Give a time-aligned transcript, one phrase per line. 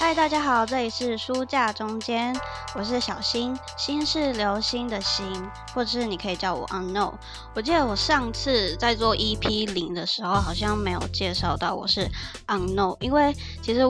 [0.00, 2.32] 嗨，大家好，这里是书架中间，
[2.76, 5.26] 我是小新，新是流星的星，
[5.74, 7.14] 或者是你可以叫我 Unknown。
[7.52, 12.08] 我记得我上次在做 EP 零的时候，好像没有介绍到我是
[12.46, 13.80] Unknown，因为其实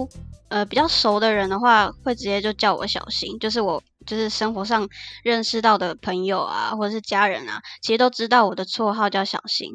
[0.49, 4.89] 呃比较熟的人的话，会直接就叫我小新，就是我就是生活上
[5.23, 9.73] 认识到的朋友啊，或者是家人啊，其实都知道我的绰号叫小新。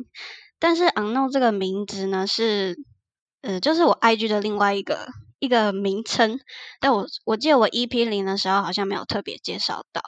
[0.57, 2.75] 但是 Unknown 这个名字呢，是
[3.43, 5.07] 呃就是我 IG 的另外一个。
[5.43, 6.39] 一个名称，
[6.79, 10.01] 但我我记得我 EP 零的时候好像没有特别介绍到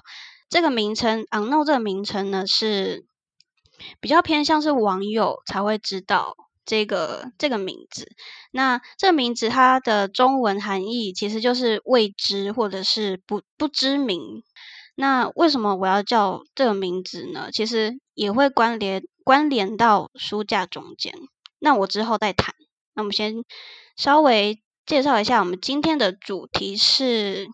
[0.48, 1.26] 这个名称。
[1.26, 3.06] Unknown 这个名称呢，是
[4.00, 8.08] 比较偏向是网友才会知道这个这个名字。
[8.52, 14.42] 那这个名字它的中文含义其实就是未知或者是不不知名。
[14.96, 17.50] 那为什么我要叫这个名字呢？
[17.52, 21.14] 其实也会关联关联到书架中间。
[21.60, 22.55] 那我之后再谈。
[22.94, 23.44] 那我们先
[23.98, 24.62] 稍微。
[24.86, 27.48] 介绍一下，我们今天的主题是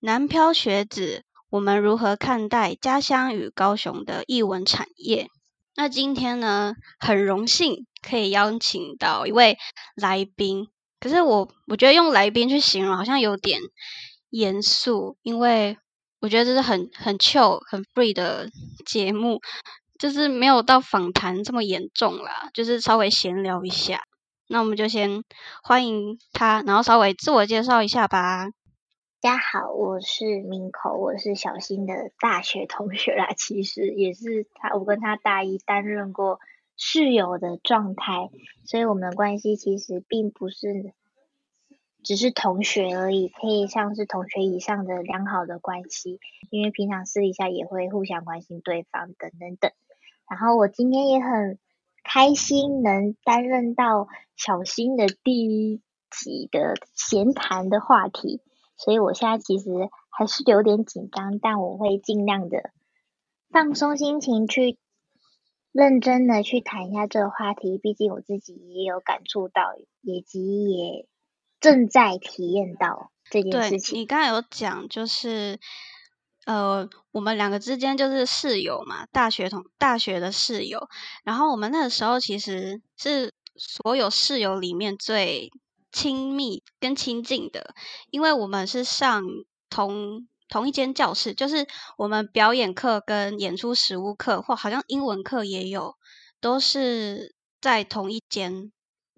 [0.00, 5.28] 南漂学子，我们如何看待家乡与高雄的译文产业？
[5.74, 9.56] 那今天呢，很荣幸可以邀请到一位
[9.96, 10.68] 来宾，
[11.00, 13.58] 可是我我觉得用来宾去形容好像有点
[14.28, 15.78] 严肃，因为
[16.20, 18.50] 我觉得这是很很 chill 很 free 的
[18.84, 19.40] 节目，
[19.98, 24.02] 就是没有到访谈这么严重啦，就是稍微闲聊一下。
[24.46, 25.24] 那我们就先
[25.62, 28.50] 欢迎他，然后稍微自我介绍一下吧。
[29.22, 33.32] 大家好，我是明口，我是小新的大学同学啦。
[33.34, 36.40] 其实也是他，我跟他大一担任过
[36.76, 38.28] 室友的状态，
[38.66, 40.92] 所以我们的关系其实并不是
[42.02, 46.20] 只是同学而已，可以像是同学以上的良好的关系。
[46.50, 49.72] 因为平常私底下也会互相关心对方等等等。
[50.28, 51.58] 然后我今天也很。
[52.14, 55.82] 开心能担任到小新的第一
[56.12, 58.40] 集的闲谈的话题，
[58.76, 59.68] 所以我现在其实
[60.10, 62.70] 还是有点紧张，但我会尽量的
[63.50, 64.78] 放松心情去
[65.72, 67.78] 认真的去谈一下这个话题。
[67.78, 71.08] 毕竟我自己也有感触到，以及也
[71.58, 73.98] 正在体验到这件事情。
[73.98, 75.58] 你刚才有讲就是。
[76.46, 80.88] 呃，我们两个之间就是室友嘛，大学同大学的室友。
[81.24, 85.50] 然后我们那个时候其实是所有室友里面最
[85.90, 87.74] 亲密跟亲近的，
[88.10, 89.22] 因为我们是上
[89.70, 91.66] 同同一间教室，就是
[91.96, 95.94] 我们表演课跟演出实务课，或好像英文课也有，
[96.40, 98.70] 都是在同一间。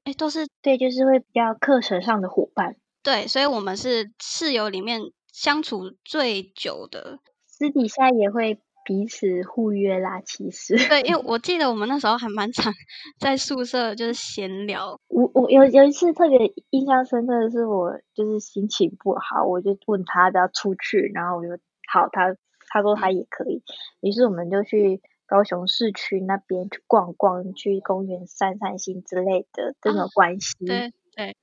[0.05, 2.77] 哎，都是对，就是会比较课程上的伙伴。
[3.03, 5.01] 对，所以我们是室友里面。
[5.37, 10.23] 相处最久的，私底下也会彼此互约啦。
[10.23, 12.73] 其实，对，因为 我记得我们那时候还蛮常
[13.21, 14.99] 在宿舍就是闲聊。
[15.09, 16.39] 我我有有一次特别
[16.71, 21.51] 印象深刻的是，我就是心情不好，我就问他要不要出去，然后我就
[21.93, 22.35] 好，他
[22.69, 23.63] 他说他也可以，
[24.01, 30.55] 于是我们就去高雄市区那边去逛逛，去公园散散心之类的这种关系。
[30.65, 31.37] 对对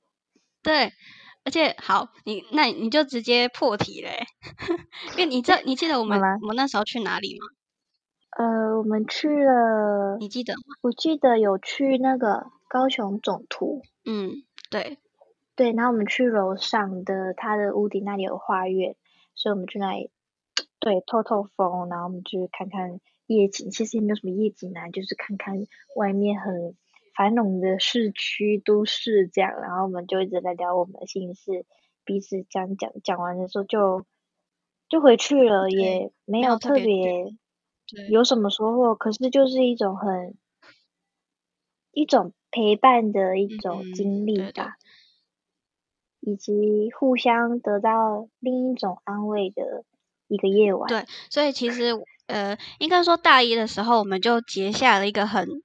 [0.64, 0.92] 对。
[1.44, 4.24] 而且好，你那你就直接破题嘞，
[5.12, 7.46] 因为你这你记得我们我们那时候去哪里吗？
[8.36, 10.62] 呃，我们去了，你记得吗？
[10.80, 13.82] 我记得有去那个高雄总图。
[14.06, 14.98] 嗯，对
[15.54, 18.96] 对，然后我们去楼上的他的屋顶那里有花园，
[19.34, 20.10] 所以我们去那里
[20.80, 23.70] 对透透风，然后我们去看看夜景。
[23.70, 26.74] 其实也没有什么夜景啊，就是看看外面很。
[27.16, 31.64] 繁荣的市区都市这样，然后我们就一直在聊我们的心事，
[32.04, 34.04] 彼此讲讲讲完的时候就
[34.88, 37.32] 就回去了，也没有特别
[38.10, 40.34] 有什么收获，可是就是一种很
[41.92, 44.74] 一种陪伴的一种经历吧，
[46.18, 49.84] 以及互相得到另一种安慰的
[50.26, 50.88] 一个夜晚。
[50.88, 51.92] 对，所以其实
[52.26, 55.62] 呃，应该说大一的时候，我们就结下了一个很。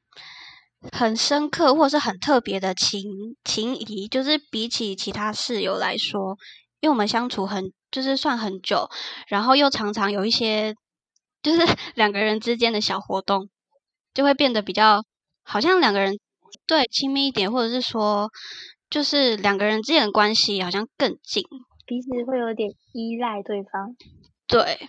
[0.94, 3.04] 很深刻或是很特别的情
[3.44, 6.38] 情谊，就是比起其他室友来说，
[6.80, 8.90] 因为我们相处很就是算很久，
[9.28, 10.74] 然后又常常有一些
[11.44, 11.60] 就是
[11.96, 13.50] 两个人之间的小活动，
[14.14, 15.04] 就会变得比较
[15.44, 16.18] 好像两个人
[16.66, 18.30] 对亲密一点，或者是说
[18.90, 21.44] 就是两个人之间的关系好像更近，
[21.86, 23.98] 彼此会有点依赖对方。
[24.48, 24.88] 对，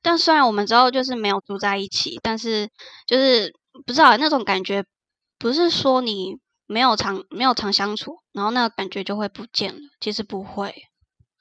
[0.00, 2.68] 但虽然我们之后就是没有住在一起，但是
[3.06, 3.52] 就是
[3.84, 4.84] 不知道那种感觉。
[5.38, 9.80] 不是说你没有常没有常相处，然后那个感觉就会不见了。
[10.00, 10.74] 其实不会。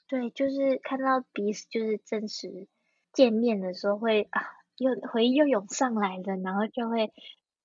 [0.08, 2.68] 对，就是看到彼此就是真实
[3.14, 4.42] 见面的时候，会啊，
[4.78, 7.12] 又回忆又涌上来了，然后就会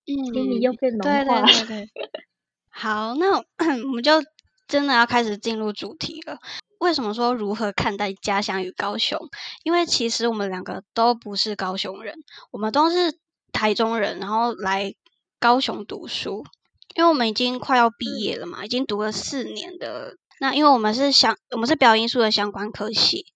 [0.07, 1.25] 心里又变浓化。
[1.25, 2.11] 对对对对。
[2.71, 4.13] 好，那我们就
[4.67, 6.39] 真的要开始进入主题了。
[6.79, 9.19] 为什么说如何看待家乡与高雄？
[9.65, 12.15] 因为其实我们两个都不是高雄人，
[12.53, 13.19] 我们都是
[13.53, 14.95] 台中人，然后来
[15.39, 16.45] 高雄读书。
[16.95, 20.17] 因为我们已经快要毕业了嘛，已经读了四年的。
[20.41, 23.27] 那因为我们是相，我们是表演艺术的相关科系。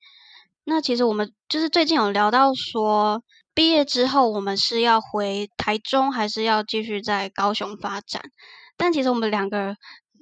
[0.64, 3.22] 那其实我们就是最近有聊到说，
[3.54, 8.22] 毕业之后我们是要回台中，还是要继续在高雄发展？
[8.76, 9.76] 但其实我们两个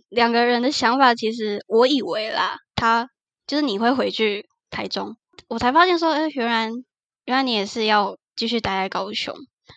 [0.08, 3.08] 两个人的想法，其实我以为啦，他
[3.46, 5.16] 就是你会回去台中，
[5.48, 6.70] 我才发现说，哎，原来
[7.24, 9.34] 原来你也是要继续待在高雄。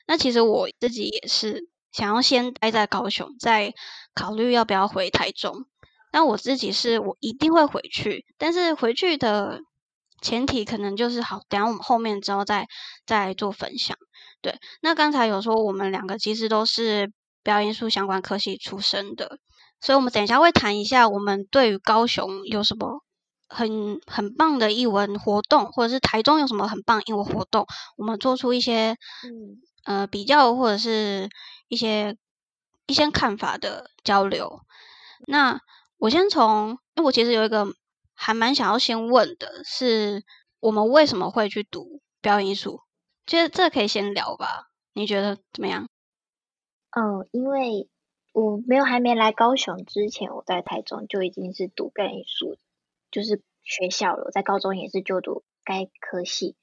[0.07, 3.73] 那其实我自己也是想要先待在高雄，再
[4.13, 5.65] 考虑要不要回台中。
[6.11, 9.61] 那我自己是我一定会回去，但是回去的。
[10.21, 12.65] 前提可能就是好，等下我们后面之后再
[13.05, 13.97] 再做分享。
[14.41, 17.11] 对，那刚才有说我们两个其实都是
[17.43, 19.37] 表演艺术相关科系出身的，
[19.81, 23.03] 所以我们等一下会谈一下我们对于高雄有什么
[23.49, 27.67] 很很棒的艺文活动，或者是台中有什么很棒艺文活动，
[27.97, 28.91] 我们做出一些
[29.25, 31.27] 嗯呃比较或者是
[31.73, 32.15] 一些
[32.87, 34.61] 一些看法的交流。
[35.27, 35.59] 那
[35.97, 37.67] 我先从，因为我其实有一个。
[38.15, 40.23] 还蛮想要先问的是，
[40.59, 42.81] 我们为什么会去读表演艺术？
[43.25, 45.89] 其实这可以先聊吧，你觉得怎么样？
[46.91, 47.89] 嗯，因为
[48.31, 52.55] 我没有还没来高雄之前，我在台中就已经是读表演艺术，
[53.11, 54.29] 就是学校了。
[54.31, 56.55] 在高中也是就读该科系。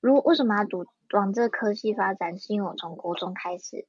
[0.00, 0.84] 如为什么要读
[1.14, 2.38] 往这科系发展？
[2.38, 3.88] 是因为我从国中开始，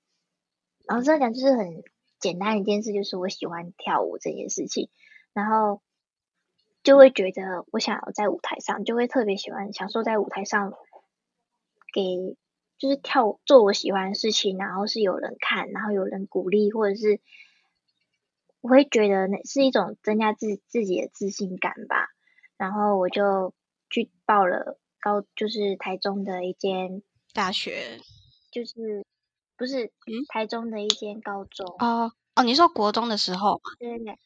[0.87, 1.83] 然后这样讲就是很
[2.19, 4.89] 简单一件事，就是我喜欢跳舞这件事情，
[5.33, 5.81] 然后。
[6.83, 10.71] 就会觉得我想要在舞台上，就会特别喜欢享受在舞台上，
[11.93, 12.37] 给
[12.77, 17.19] 就是跳做我喜欢的事情，然后是有人看，然后有人鼓励，或者是
[18.61, 22.07] 我会觉得那是一种增加自自己的自信感吧。
[22.55, 23.53] 然后我就
[23.89, 27.03] 去报了高，就是台中的一间
[27.33, 27.99] 大学，
[28.49, 29.05] 就是
[29.57, 29.91] 不是
[30.29, 31.65] 台中的一间高中。
[31.79, 34.05] 哦哦，你说国中的时候，对对。
[34.05, 34.19] 对。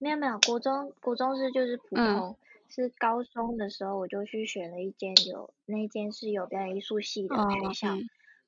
[0.00, 2.36] 没有没有，国中国中是就是普通，
[2.68, 7.88] 是高中的时候我就去选了一间有那间是有表演艺术系的学校，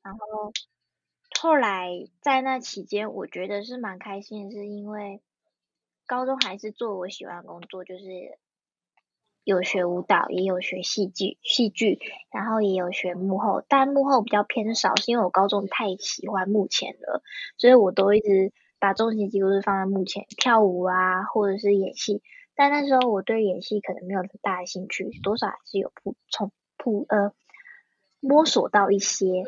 [0.02, 0.52] 然后
[1.40, 5.20] 后来在那期间我觉得是蛮开心的，是因为
[6.06, 8.38] 高中还是做我喜欢的工作，就是
[9.44, 11.98] 有学舞蹈，也有学戏剧戏剧，
[12.32, 17.22] 然后也有学幕后，但幕后比较偏少，是因为我高中太喜欢幕前了，
[17.56, 18.52] 所以我都一直。
[18.82, 22.22] 把重心几乎是放在目前跳舞啊，或者是演戏，
[22.54, 27.34] 但那时候我对演戏可能没有很大的兴趣，多少还是有铺从铺呃
[28.20, 29.44] 摸索到一些，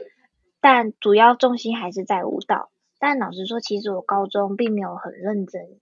[0.61, 2.71] 但主要重心还是在舞蹈。
[2.99, 5.81] 但老实说，其实我高中并没有很认真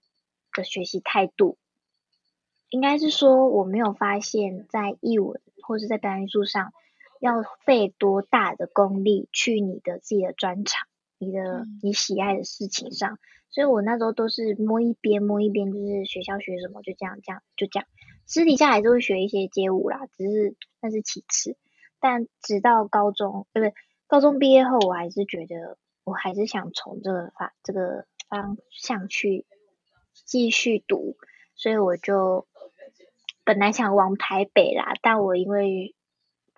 [0.57, 1.59] 的学习态度，
[2.71, 6.73] 应该是说我没有发现，在译文或者在表演艺术上
[7.21, 10.89] 要费多大的功力去你的自己的专长，
[11.19, 13.19] 你的你喜爱的事情上。
[13.51, 17.89] 所以我那时候都是摸一边摸一边，就是学校学什么就这样这样就这样，
[18.25, 21.57] 私底下还是会学一些街舞啦，只是那是其次。
[21.99, 23.75] 但直到高中，对不对？
[24.07, 29.45] 高中毕业后，我还是觉得我还是想从这个方这个方向去
[30.15, 31.17] 继续读，
[31.57, 32.47] 所以我就
[33.51, 35.97] 本来想往台北啦，但我因为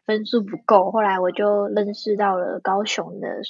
[0.04, 3.40] 分数不够，后来我就认识到了高雄的。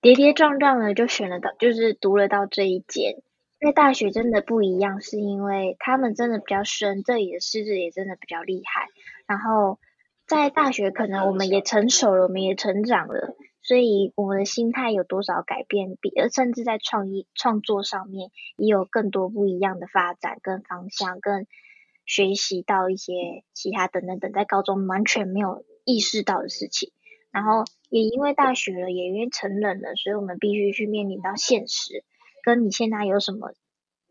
[0.00, 3.16] 跌跌撞撞的就选了到，就是读了到这一间。
[3.60, 8.86] 因为大学真的不一样，是因为他们真的比较深，这里的师资也真的比较厉害。
[9.26, 9.78] 然后
[10.26, 21.46] 在大学可能我们也成熟了，我们也成长了，所以我们的心态有多少改变，比而甚至在创意创作上面也有更多不一样的发展跟方向，跟
[22.08, 26.90] 学习到一些其他等等等，在高中完全没有意识到的事情。
[27.30, 32.02] 然后也因为大学了，也因为成人了，所以我们必须去面临到现实，
[32.42, 33.52] 跟你现在有什么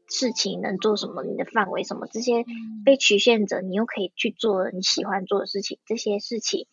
[0.07, 2.45] 事情能做什么，你的范围什么这些
[2.85, 6.67] 被局限着，你又可以去做你喜欢做的事情，这些事情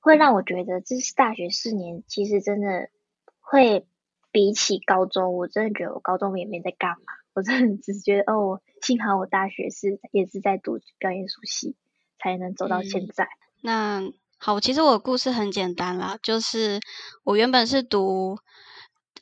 [0.00, 2.88] 会让我觉得，这是大学四年其实真的
[3.40, 3.84] 会
[4.32, 11.74] 比起高中，我真的觉得我高中也没在干嘛，我真的只是觉得哦，幸好我大学是也是在读表演术系，
[12.18, 13.26] 才能走到现在。
[13.62, 14.12] 那。
[14.42, 16.80] 好，其实我的故事很简单啦，就是
[17.24, 18.38] 我原本是读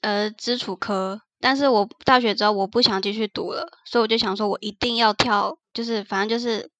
[0.01, 6.71] 呃基础科，但是我大学之后我不想继续读了，所以我就想说，我一定要跳，就是反正就是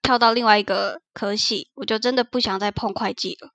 [0.00, 3.50] 跳到另外一个科系，我就真的不想再碰会计了，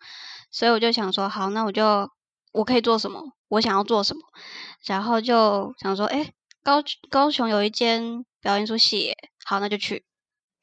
[0.52, 2.12] 所以我就想说，好，那我就
[2.52, 4.24] 我可以做什么，我想要做什么，
[4.86, 6.34] 然后就想说，哎，
[6.68, 10.04] 高高雄有一间表演出戏，好，那就去，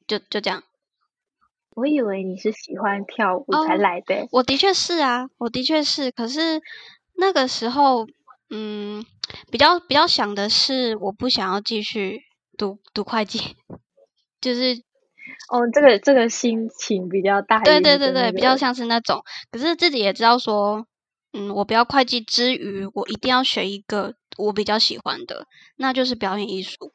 [0.05, 0.61] 就就这样。
[1.71, 4.27] 我以为你是喜欢跳舞才来的。
[4.29, 6.11] 我的确是啊，我的确是。
[6.11, 6.61] 可是
[7.15, 8.05] 那个时候，
[8.51, 9.03] 嗯，
[9.49, 12.21] 比较比较想的是，我不想要继续
[12.55, 13.55] 读读会计，
[14.39, 14.83] 就是。
[15.49, 17.63] 哦，这个这个心情比较大。
[17.63, 19.23] 对对对对，比较像是那种。
[19.49, 20.85] 可是自己也知道说，
[21.33, 26.93] 嗯，我不要会计之余，我一定要选一个我比较喜欢的，那就是表演艺术。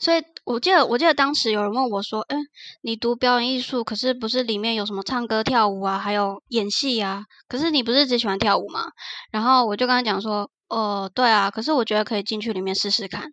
[0.00, 2.40] 所以我记得，我记得当时有人问我说：“嗯，
[2.80, 7.24] 你读表演艺术，可是不是里面有什么唱歌、跳舞啊，还有演戏啊？
[7.46, 8.90] 可是你不是只喜欢跳舞吗？”
[9.30, 13.32] 然后我就跟他讲说：“哦，对啊，可是我觉得可以进去里面试试看。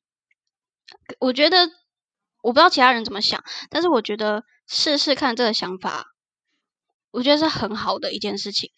[1.19, 1.69] 我觉得
[2.43, 6.05] 我不知道其他人怎么想，但是我觉得试试看这个想法，
[7.11, 8.69] 我觉得是很好的一件事情。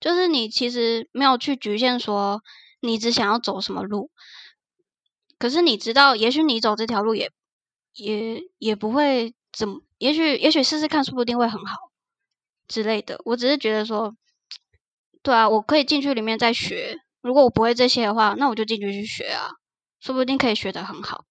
[0.00, 2.40] 就是你其实没有去局限说
[2.80, 4.10] 你只想要走什么路。”
[5.38, 7.32] 可是你知道，也许你走这条路也
[7.94, 11.90] 也也不会怎么，也许也许试试看，说不定会很好
[12.68, 13.20] 之类的。
[13.24, 14.14] 我只是觉得说，
[15.22, 16.98] 对啊，我可以进去里面再学。
[17.22, 19.48] 如果我不会这些的话，那我就进去去学啊，
[19.98, 21.24] 说不定可以学得很好。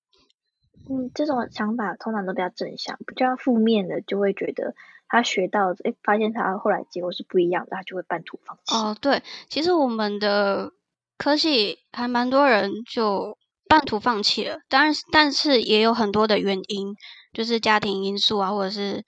[0.90, 4.74] 嗯，这种想法通常都比较正向，比较负面的就会觉得
[5.08, 8.76] 他学到，哎，发现他后来结果是不一样的，他就会半途放弃。
[8.76, 10.74] 哦，对，其实我们的
[11.20, 13.38] 科系还蛮多人就。
[13.70, 16.96] 半途放弃了，当然，但是也有很多的原因，
[17.32, 19.06] 就是家庭因素啊，或者是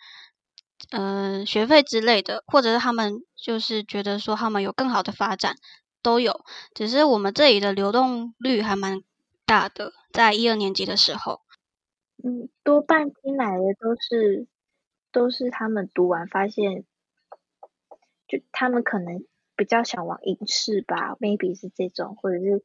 [0.91, 5.56] 呃学费之类的，或者是他们就是觉得说他们有更好的发展，
[6.03, 6.46] 都有。
[6.75, 9.01] 只是我们这里的流动率还蛮
[9.48, 11.41] 大的，在一二年级的时候，
[12.24, 14.46] 嗯，多半听来的都是
[15.12, 16.86] 都是他们读完发现，
[18.27, 19.25] 就他们可能
[19.63, 22.63] 比较想往影视吧，maybe 是这种，或者是。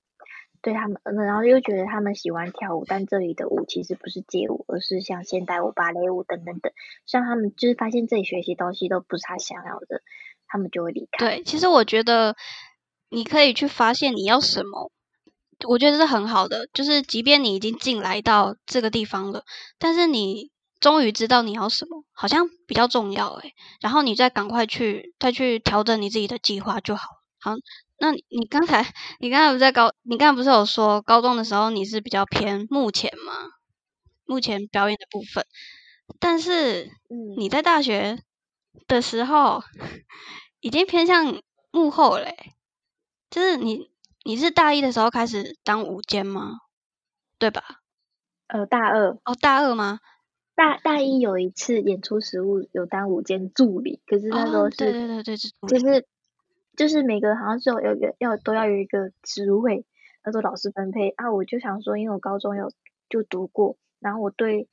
[0.62, 6.72] 对他们，然后又觉得他们喜欢跳舞，但这里的舞其实不是街舞，而是像现代舞、芭蕾舞等等等。
[7.04, 10.02] 像他们就是发现这里学习东西都不是他想要的，
[10.48, 11.24] 他们就会离开。
[11.24, 12.34] 对，其实我觉得
[13.10, 14.90] 你可以去发现你要什么，
[15.68, 16.66] 我觉得是很好的。
[16.72, 19.44] 就是即便你已经进来到这个地方了，
[19.78, 20.50] 但是你
[20.80, 23.54] 终于知道你要什么，好像比较重要诶。
[23.80, 27.06] 然后你再赶快去再去调整你自己的计划就好。
[27.40, 27.52] 好。
[27.99, 28.85] 那你刚才，
[29.21, 33.33] 你刚才不在高，你刚才不是有说高中的时候你是比较偏目前吗？
[34.26, 35.47] 目前表演的部分，
[36.21, 36.90] 但是
[37.38, 38.18] 你在大学
[38.87, 39.62] 的时候
[40.61, 41.40] 已经偏向
[41.71, 42.37] 幕后嘞，
[43.30, 43.90] 就是你
[44.25, 46.59] 你是大一的时候开始当舞监吗？
[47.38, 47.62] 对吧？
[48.49, 50.00] 呃，大二哦，大二吗？
[50.56, 55.36] 大大一有一次演出实务有当午间助理，可是那时候是对对对对，
[55.68, 56.04] 就是。
[56.76, 59.86] 就是每个好像是有有有要都要有一个职位，
[60.22, 62.70] 那时候老师分配啊，我就想说，因为我高中有
[63.08, 64.68] 就读过，然后我对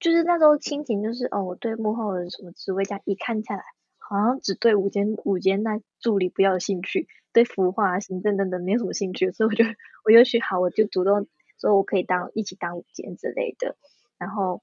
[0.00, 3.62] 就是那时候心情就是哦，我对幕后的什么职位这样一看下来，
[3.98, 9.64] 好像只对午间午间那助理比较有兴趣，对服化行政等等没有什么兴趣，所以我就
[10.06, 11.26] 我就许好，我就主动
[11.60, 13.76] 说我可以当一起当午间之类的，
[14.16, 14.62] 然后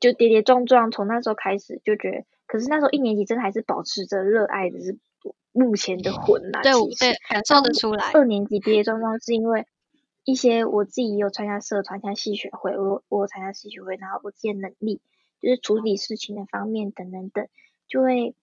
[0.00, 4.98] 就跌跌撞撞，从那时候开始就觉得，可是那时候一年级真的还是保持着热爱只是。
[5.50, 8.12] 目前的混呐，对对，感受得出来。
[8.12, 9.66] 二年级跌跌撞撞是因为
[10.22, 15.00] 一些我自己有参加社团、像戏学会，我我参加戏学会，然后我自己的能力
[15.40, 17.48] 就是处理事情的方面等等等，
[17.88, 18.36] 就会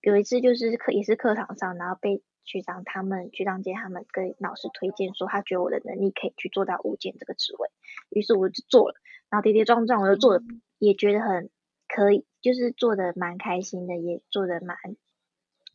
[0.00, 7.68] 有一次就是课也是课堂上，然后被学长他们、去当街他们跟老师推荐说，他觉得我的能力可以去做到物件这个职位，
[8.10, 8.96] 于是我就做了，
[9.30, 10.44] 然后跌跌撞撞我就做的
[10.78, 11.50] 也觉得很
[11.88, 14.76] 可以，就是做的蛮开心的，也做的蛮。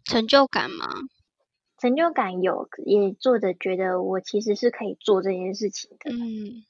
[0.05, 0.87] 成就感吗？
[1.77, 6.11] 成就感有，也做的觉得我其实是可以做这件事情的。
[6.11, 6.65] 嗯，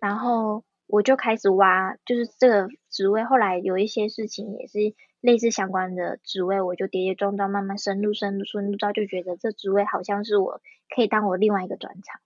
[0.00, 3.24] 然后我就开始挖，就是这个职位。
[3.24, 4.78] 后来有一些事情也是
[5.26, 10.60] 类似相关的职位，我就跌跌撞撞慢慢深入、深入、深入到，就觉得这职位好像是我
[10.94, 12.20] 可以当我另外一个专长。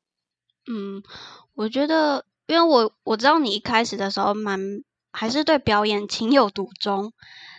[0.71, 1.03] 嗯，
[1.55, 4.61] 我觉得，因为我我知道你一开始的时候蛮
[5.11, 7.13] 还是对表演情有独钟。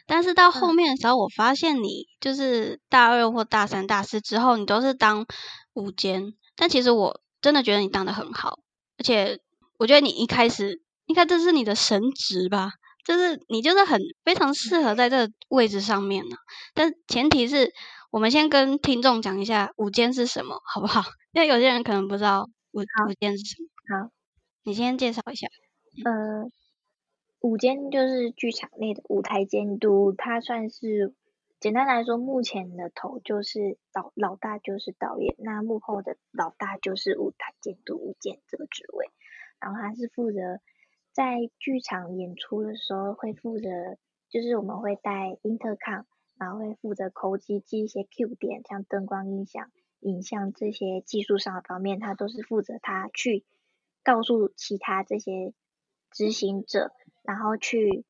[0.05, 5.25] 但是到后面的时候，我发现你就是大二或大三、大四之后，你都是当
[5.74, 6.33] 舞间。
[6.55, 8.60] 但其实我真的觉得你当的很好，
[9.00, 9.39] 而且
[9.79, 12.74] 我觉得你一开始应该这是你的神职吧，
[13.05, 16.36] 就是你就是很非常适合在这个位置上面呢。
[16.74, 17.72] 但前提是
[18.12, 21.01] 我们先跟听众讲一下舞间是什么，好不好？
[21.34, 23.67] 因为有些人可能不知道舞舞监是什么。
[24.03, 24.12] 好，
[24.63, 25.48] 你先介绍一下。
[26.05, 26.51] 呃。
[27.43, 31.15] 舞间就是剧场内的舞台监督，他算是
[31.60, 39.10] 简单来说，目前的头就是老老大就是导演，那幕后的老大就是舞台监督舞监这个职位。
[39.60, 40.38] 然后他是负责
[41.13, 43.98] 在剧场演出的时候会负责，
[44.30, 46.06] 就是我们会带 intercom，
[46.38, 53.44] 然后会负责口机记一些 Q 点，像灯光、音响、影像这些技术上的方面，他都是负责他去
[54.03, 55.53] 告诉其他这些
[56.12, 56.91] 执行者，
[57.24, 58.06] 然后去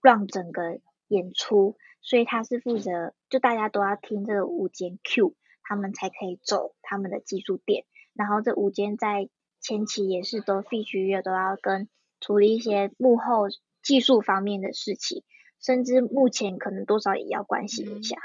[0.00, 7.84] 让整个演出，所以他是负责，就大家都要听这个五间 Q，他们才可以走他们的技术点，
[8.14, 9.28] 然后这五间在
[9.60, 11.88] 前期也是都必须要都要跟
[12.24, 13.48] 处理一些幕后
[13.82, 15.22] 技术方面的事情，
[15.60, 18.16] 甚至目前可能多少也要关心一下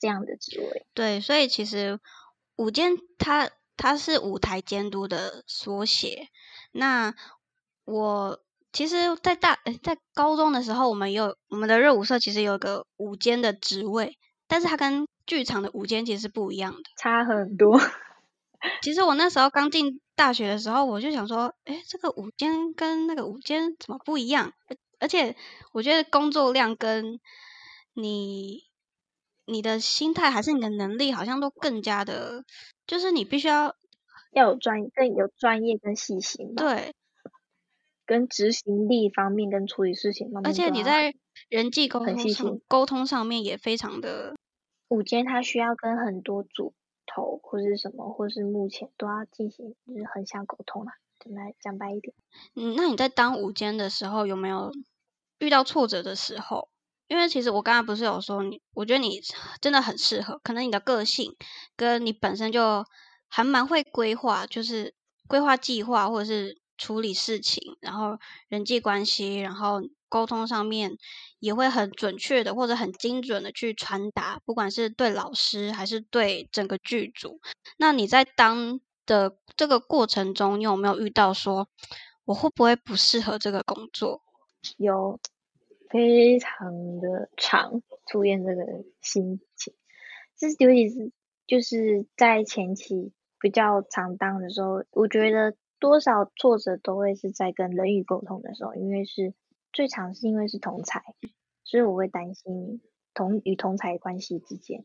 [0.00, 0.86] 这样的职位。
[0.92, 2.00] 对，所以其实
[2.56, 6.26] 舞监它它是舞台监督的缩写。
[6.72, 7.14] 那
[7.84, 17.78] 我其实，在大在高中的时候，我们有我们的热舞社其实有个舞监的职位，但是它跟剧场的舞监其实是不一样的，差很多。
[18.82, 24.52] 其实我那时候刚进大学的时候，我就想说，哎，这个午间跟那个午间怎么不一样？
[25.00, 25.36] 而且
[25.72, 27.18] 我觉得工作量跟
[27.94, 28.64] 你
[29.46, 32.44] 你的心态还是你的能力，好像都更加的，
[32.86, 33.74] 就是你必须要
[34.32, 36.54] 要有专更有专业跟细心。
[36.54, 36.94] 对，
[38.06, 41.14] 跟执行力方面跟处理事情方面，而且你在
[41.48, 44.36] 人际沟通上沟通上面也非常的。
[44.88, 46.74] 午间它需要跟很多组。
[47.14, 50.92] 头或是什么，或是目前都要进行就是横向沟通嘛，
[51.26, 52.14] 来讲白一点。
[52.54, 54.72] 嗯，那你在当午间的时候有没有
[55.38, 56.68] 遇到挫折的时候？
[57.08, 59.20] 因为其实我刚刚不是有说你，我觉得你
[59.60, 61.36] 真的很适合，可能你的个性
[61.76, 62.86] 跟你本身就
[63.28, 64.94] 还蛮会规划，就是
[65.28, 69.82] 规划计划或者是处理事情，然后人际关系，然后。
[70.12, 70.98] 沟通上面
[71.38, 77.40] 也会很准确的或者很精准的去传达，不管是对老师还是对整个剧组。
[77.78, 81.66] 那你在当的这个过程中，你有没有遇到说
[82.26, 84.20] 我会不会不适合这个工作？
[84.76, 85.18] 有，
[85.88, 88.62] 非常的常出现这个
[89.00, 89.72] 心情，
[90.38, 91.10] 是尤其是
[91.46, 99.34] 就是在前期比较常当的时候，我觉得多少挫折都会是在跟人与沟通的时候，因为是。
[99.74, 101.02] 最常是因为是同才，
[101.64, 102.82] 所以我会担心
[103.14, 104.84] 同与同才关系之间，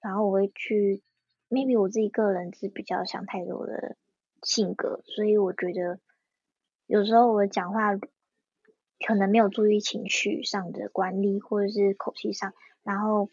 [0.00, 1.04] 然后我会去
[1.48, 3.96] ，maybe 我自己个人是比较想太多的
[4.42, 6.00] 性格，所以我觉得
[6.88, 7.96] 有时候我讲话
[9.06, 13.30] 可能没有注意情绪上的管理，或者是口气上，然后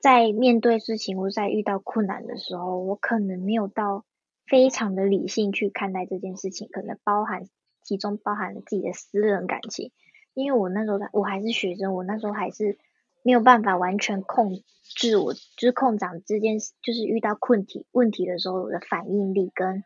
[0.00, 4.04] 在面对事情或在遇到困难的时候，我可能没有到
[4.46, 7.48] 非常的理性去看待这件事情，可能包含。
[7.82, 9.92] 其中包含了自己的私人感情，
[10.34, 12.78] 因为我那时候我还是学生，我那时候还是
[13.22, 19.84] 没有办法完全控制我，就是控长这件事，就是遇到困题问题的时候，我的反应力跟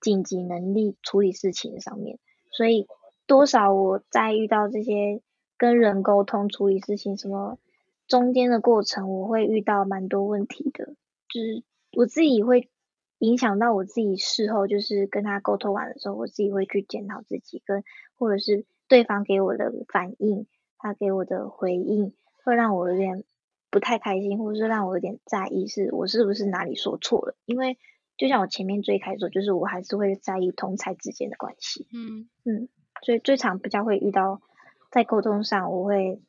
[0.00, 2.20] 紧急能力处理事情上面，
[2.52, 2.86] 所以
[3.26, 5.20] 多少我在遇到这些
[5.58, 7.58] 跟人沟通处理事情什么
[8.06, 10.94] 中间的过程，我会遇到蛮多问题的，
[11.28, 11.64] 就是
[11.96, 12.70] 我自己会。
[13.18, 17.82] 影响到我自己事后，就是跟他沟通完的时候，我自己会去检讨自己，跟
[18.16, 20.46] 或者是对方给我的反应，
[20.76, 23.24] 他给我的回应，会让我有点
[23.70, 27.36] 不太开心，或者是让我有点在意，是我是不是哪里说错了？
[27.46, 27.78] 因为
[28.18, 32.68] 就像我前面最开始说，就是我还是会在意同才之间的关系，嗯嗯，
[33.06, 34.42] 所以最常比较会遇到
[34.90, 36.20] 在沟通上，我会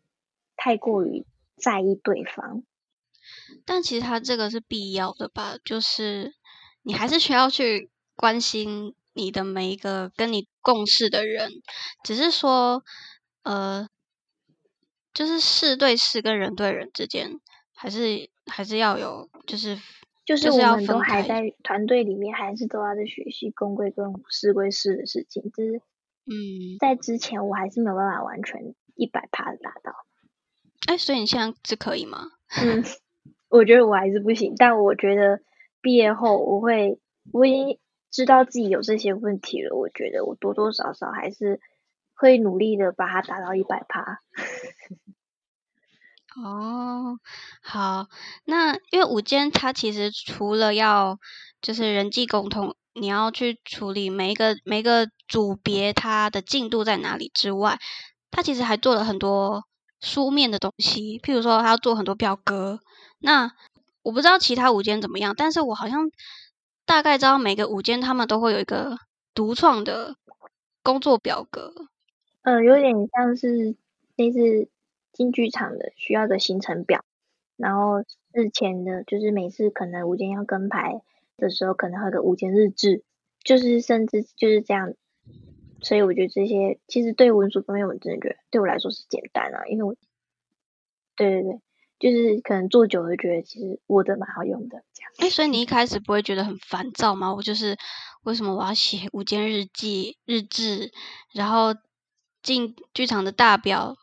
[0.56, 1.26] 太过于
[1.58, 2.64] 在意对方，
[3.66, 6.35] 但其实他这个是必要的吧，就是。
[6.88, 11.50] 你还是需要去关心你的每一个跟你共事的人，
[12.04, 12.84] 只是说，
[13.42, 13.90] 呃，
[15.12, 17.40] 就是事对事跟人对人之间，
[17.74, 19.80] 还是还是要有，就是
[20.26, 25.42] 就是我们都还在团队里面，还是都要在学习公归公，事归事的事情。
[25.52, 25.82] 就是
[26.28, 30.06] 嗯，在之前我还是没有办法完全一百趴的达到。
[30.86, 32.30] 哎，所以你现在是可以吗？
[32.62, 32.84] 嗯，
[33.50, 35.42] 我觉得我还是不行，但我觉得。
[35.86, 37.00] 毕业后，我会
[37.32, 37.78] 我已经
[38.10, 39.76] 知道自己有这些问题了。
[39.76, 41.62] 我觉得我多多少少还是
[42.16, 44.20] 会努力的把它达到一百趴。
[46.44, 47.20] 哦，
[47.62, 48.08] 好，
[48.46, 51.20] 那因为午间它其实除了要
[51.62, 57.78] 就是人际沟通，你要去处理每一个每一个组别它的进度在哪里之外，
[58.32, 59.66] 它其实还做了很多
[60.02, 62.80] 书面的东西，譬如说它要做很多表格。
[63.20, 63.52] 那
[64.06, 66.12] 我不知道其他舞间怎么样，但是我好像
[66.86, 69.00] 大概知道每个舞间他们都会有一个
[69.34, 70.16] 独创的
[70.84, 71.74] 工作表格。
[72.44, 73.76] 呃，有点像是
[74.16, 74.70] 类似
[75.12, 77.04] 进剧场的需要的行程表，
[77.58, 81.02] 然后日前的，就是每次可能舞间要跟排
[81.36, 83.04] 的时候，可能会有个舞间日志，
[83.44, 84.94] 就是甚至就是这样。
[85.82, 89.96] 所以我觉得这些其实对文书方面，我真的觉得对我来说是简单啊，因为我，
[91.16, 91.60] 对对对，
[92.06, 95.12] 就是可能做久了觉得其实我的蛮好用的这样。
[95.18, 97.34] 哎，所以你一开始不会觉得很烦躁吗？
[97.34, 97.76] 我就是
[98.22, 100.92] 为什么我要写午间日记、日志，
[101.34, 101.74] 然后
[102.44, 103.96] 进剧场的大表，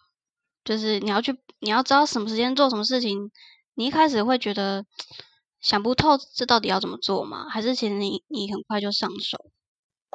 [0.65, 3.31] 就是你要去，你要知道什么时间做什么事情，
[3.75, 4.85] 你一开始会觉得
[5.61, 7.47] 想不透这到底要怎么做吗？
[7.49, 9.38] 还是其实你你很快就上手？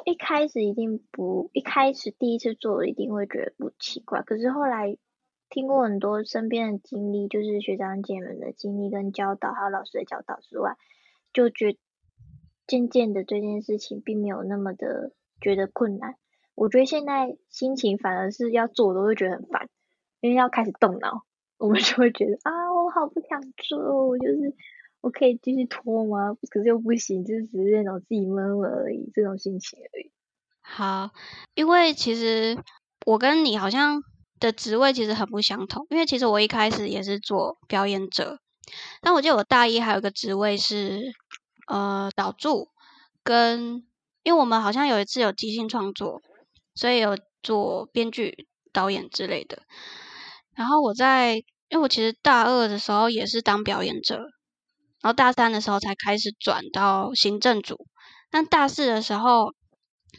[0.04, 4.98] 一开始一定不，一开始第一次做一定会觉得不奇怪，可是后来
[5.50, 10.76] 听过很多身边的经历，就是学长姐们的经历跟教导，还有老师的教导之外，
[11.32, 11.76] 就觉
[12.66, 16.16] 渐渐的这件事情并没有那么的觉得困难。
[16.54, 19.68] 我觉得现在心情反而是要做都会觉得很烦，
[20.20, 21.24] 因为要开始动脑，
[21.58, 24.54] 我们就会觉得啊，我好不想做，就是。
[25.00, 26.36] 我可以继续拖吗？
[26.50, 30.10] 可是又不行，就只是那种自己闷闷而已，这种心情而已。
[30.60, 31.10] 好，
[31.54, 32.58] 因为其实
[33.06, 34.02] 我跟你好像
[34.40, 38.38] 的职位其实很不相同，因为其实我一开始也是做表演者，
[39.00, 41.12] 但我记得我大一还有一个职位是
[41.66, 42.68] 呃导助，
[43.22, 43.86] 跟
[44.22, 46.20] 因为我们好像有一次有即兴创作，
[46.74, 49.62] 所以有做编剧、导演之类的。
[50.54, 51.36] 然后我在，
[51.68, 54.16] 因为我其实大二的时候也是当表演者。
[55.00, 57.86] 然后大三的时候才开始转到行政组，
[58.30, 59.54] 但大四的时候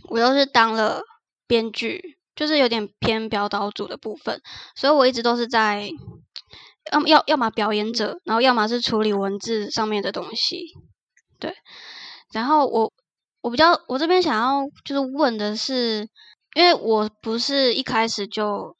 [0.10, 1.02] 我又是当了
[1.46, 4.42] 编剧，就是有点偏表导组的部分，
[4.74, 5.90] 所以我一直都是在
[6.94, 10.64] 要要要么表演者，然后要么是处理文字上面的东西，
[11.38, 11.54] 对。
[12.32, 12.94] 然后我
[13.42, 16.08] 我比较我这边想要就是问的是，
[16.56, 18.78] 因为我不是一开始就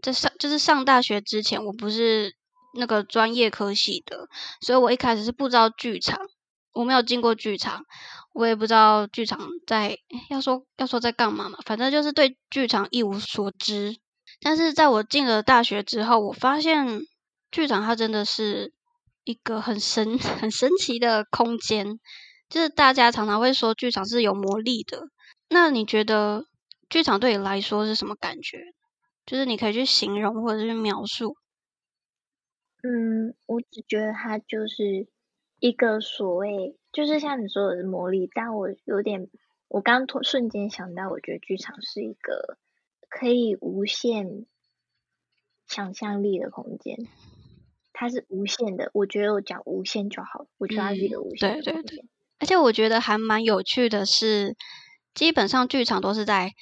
[0.00, 2.36] 在上就是上大学之前，我不是。
[2.72, 4.28] 那个专业科系的，
[4.60, 6.20] 所以我一开始是不知道剧场，
[6.72, 7.82] 我没有进过剧场，
[8.32, 13.96] 我也不知道剧场在要说要说在干嘛嘛，反正就是对剧场一无所知。
[14.40, 17.00] 但是在我进了大学之后，我发现
[17.50, 18.72] 剧场它真的是
[19.24, 21.98] 一个很神 很神奇的空间，
[22.48, 25.02] 就是大家常常会说剧场是有魔力的。
[25.48, 26.44] 那你觉得
[26.88, 28.58] 剧场对你来说是什么感觉？
[29.26, 31.36] 就是你可以去形容或者是描述。
[32.82, 35.06] 嗯，我只觉得它就是
[35.60, 39.28] 一个所谓，就是像你说的是魔力，但我有点，
[39.68, 42.56] 我刚突瞬间想到，我觉得剧场是一个
[43.08, 44.46] 可以无限
[45.68, 46.96] 想象力的空间，
[47.92, 48.90] 它是无限的。
[48.94, 52.08] 我觉得我讲无限就好，我觉得它是一个无限的空间。
[52.38, 54.56] 而且我觉得还蛮有趣的是，
[55.12, 56.54] 基本上剧场都是在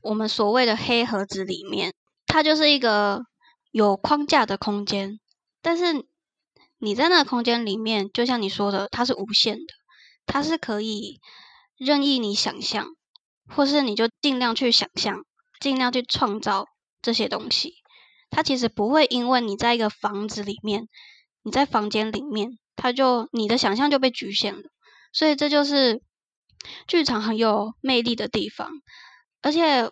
[0.00, 1.92] 我们所谓的黑盒子里面，
[2.26, 3.26] 它就是一个
[3.70, 5.20] 有框架的空间。
[5.60, 6.06] 但是
[6.78, 9.74] 你在那个空间里面，就像你说的，它是无限的，
[10.26, 11.20] 它是可以
[11.76, 12.88] 任意你想象，
[13.48, 15.24] 或是你就尽量去想象，
[15.58, 16.66] 尽量去创造
[17.00, 17.74] 这些东西。
[18.28, 20.86] 它其实不会因为你在一个房子里面，
[21.42, 24.62] 你在房间里面，它就你的想象就被局限了。
[25.12, 26.02] 所以这就是
[26.86, 28.70] 剧场很有魅力的地方。
[29.40, 29.90] 而且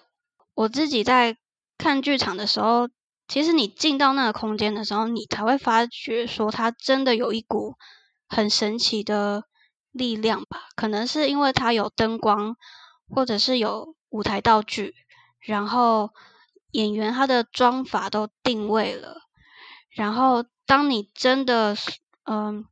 [0.53, 1.39] 我自己在
[1.79, 2.89] 看剧场的时候。
[3.27, 7.75] 其实你进到那个空间的时候，你才会发觉说，它真的有一股
[8.29, 9.45] 很神奇的
[9.93, 10.65] 力量吧？
[10.77, 12.55] 可能是因为它有灯光，
[13.09, 14.95] 或者是有舞台道具，
[15.41, 16.11] 然后
[16.73, 19.23] 演员他的妆法都定位了，
[19.89, 21.75] 然后当你真的
[22.25, 22.67] 嗯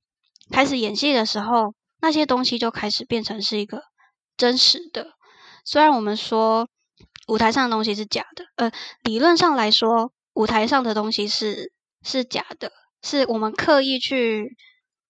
[0.50, 3.84] 开始演戏的时候，那些东西就开始变成是一个
[4.36, 5.12] 真实的。
[5.64, 6.68] 虽然我们说
[7.26, 8.70] 舞台上的东西是假的，呃，
[9.02, 10.12] 理论上来说。
[10.34, 14.56] 舞台上的东西是是假的，是我们刻意去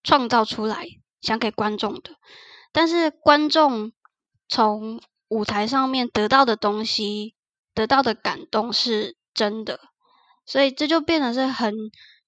[0.02, 0.87] 创造出来，
[1.20, 2.16] 想给观众的。
[2.72, 3.92] 但是观众
[4.48, 7.35] 从舞台上面得到的东西，
[7.72, 9.78] 得到的感动是真的，
[10.44, 11.72] 所以这就变得是很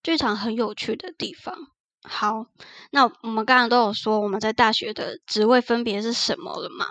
[0.02, 1.56] 剧场很有趣的地方。
[2.02, 2.46] 好，
[2.90, 6.86] 那我们刚刚都有说我们在大学的职位分别是什么了嘛？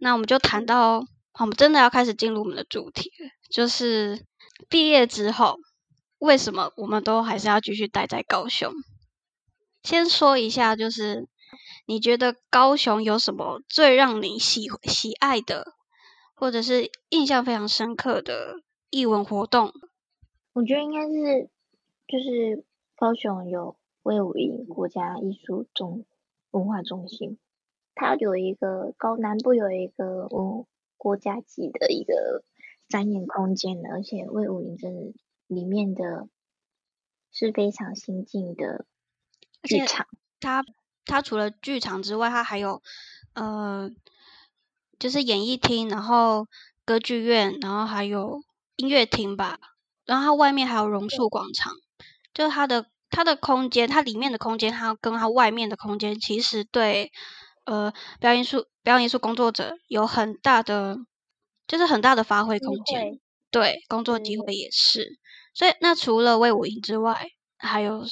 [0.00, 1.04] 那我们就谈到，
[1.38, 4.26] 我们真的要开始进入我们的主题了，就是。
[4.68, 5.58] 毕业之后，
[6.18, 8.72] 为什么我们都还是要继续待在高雄？
[9.82, 11.28] 先说一下，就是
[11.86, 15.74] 你觉得高雄有什么最让你喜喜爱的，
[16.34, 19.72] 或者是印象非常深刻的艺文活动？
[20.54, 21.50] 我觉得应该是，
[22.08, 22.64] 就是
[22.96, 26.06] 高雄有魏武营国家艺术中
[26.50, 27.38] 文化中心，
[27.94, 30.64] 它有一个高南部有一个文
[30.96, 32.42] 国家级的一个。
[32.88, 35.14] 展演空间的，而且魏武营镇
[35.46, 36.28] 里面的
[37.32, 38.86] 是非常新进的
[39.62, 40.06] 剧场。
[40.40, 40.64] 它
[41.04, 42.82] 它除了剧场之外，它还有
[43.34, 43.90] 呃，
[44.98, 46.46] 就是演艺厅，然后
[46.84, 48.42] 歌剧院，然后还有
[48.76, 49.58] 音乐厅吧，
[50.04, 51.72] 然后它外面还有榕树广场，
[52.32, 57.12] 就是它的它的空间，它里面的空间，它跟它外面的空间，其实对
[57.64, 60.98] 呃表演术表演艺术工作者有很大的，
[61.66, 65.18] 就是很大的发挥空间，对，工作机会也是。
[65.54, 68.04] 所以那除了魏武营之外，还有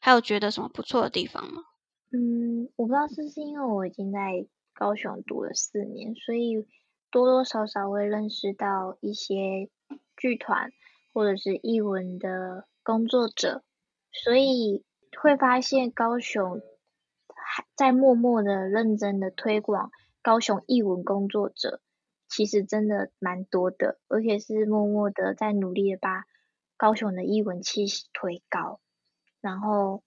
[0.00, 1.62] 还有觉得什么不错的地方吗？
[2.12, 6.66] 嗯，我不知道是不是因为我已经在高雄读了四年，所以
[7.10, 9.70] 多多少少会认识到一些
[10.16, 10.70] 剧团
[11.14, 13.62] 或者是艺文的工作者，
[14.12, 14.84] 所以
[15.20, 16.60] 会发现高雄
[17.34, 21.80] 还在默默的认真的推广高雄艺文工作者，
[22.32, 26.24] 其实真的蛮多的，而且是默默的在努力的把
[26.76, 28.80] 高雄的艺文气息推高，
[29.40, 30.02] 然后。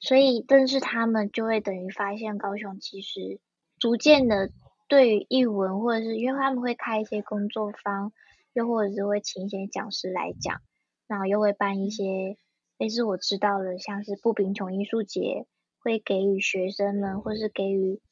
[0.00, 3.40] 所以认识他们，就会等于发现高雄其实
[3.78, 4.50] 逐渐的
[4.86, 8.12] 对于译文，或者是因为他们会开一些工作坊，
[8.52, 10.60] 又或者是会请一些讲师来讲，
[11.06, 12.36] 然后又会办一些
[12.76, 15.46] 类似我知道的，像是不贫穷艺术节，
[15.78, 18.02] 会给予学生们，或是给予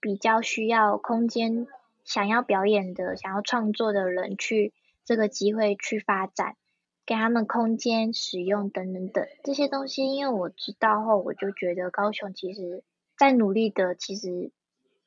[0.00, 1.66] 比较需要空间、
[2.06, 4.72] 想要表演的、想要创作的人去
[5.04, 6.56] 这个机会去发展。
[7.04, 12.82] 给他们空间使用等等等这些东西，因为我知道后，我就觉得高雄其实
[13.16, 14.50] 在努力的，其实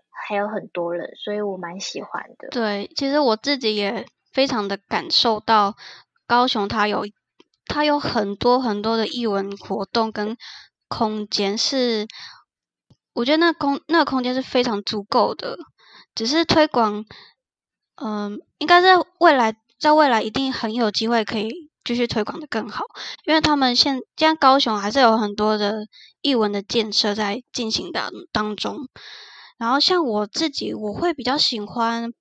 [0.10, 2.48] 还有很多人，所以我蛮喜欢的。
[2.52, 5.76] 对，其实我自己也非常的感受到
[6.26, 7.06] 高雄它有
[7.66, 10.38] 它有很多很多的艺文活动跟
[10.88, 12.08] 空间，是
[13.12, 15.58] 我觉得那空那个空间是非常足够的，
[16.16, 17.06] 只是推广，
[17.96, 21.70] 嗯，应该在未来在未来一定很有机会可以。
[21.82, 22.84] 继续推广的更好，
[23.26, 25.88] 因为他们现现在高雄还是有很多的
[26.22, 28.88] 艺文的建设在进行的当中。
[29.58, 32.14] 然后像我自己，我会比较喜欢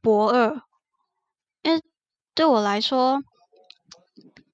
[0.00, 0.60] 博二，
[1.62, 1.80] 因为
[2.34, 3.22] 对我来说，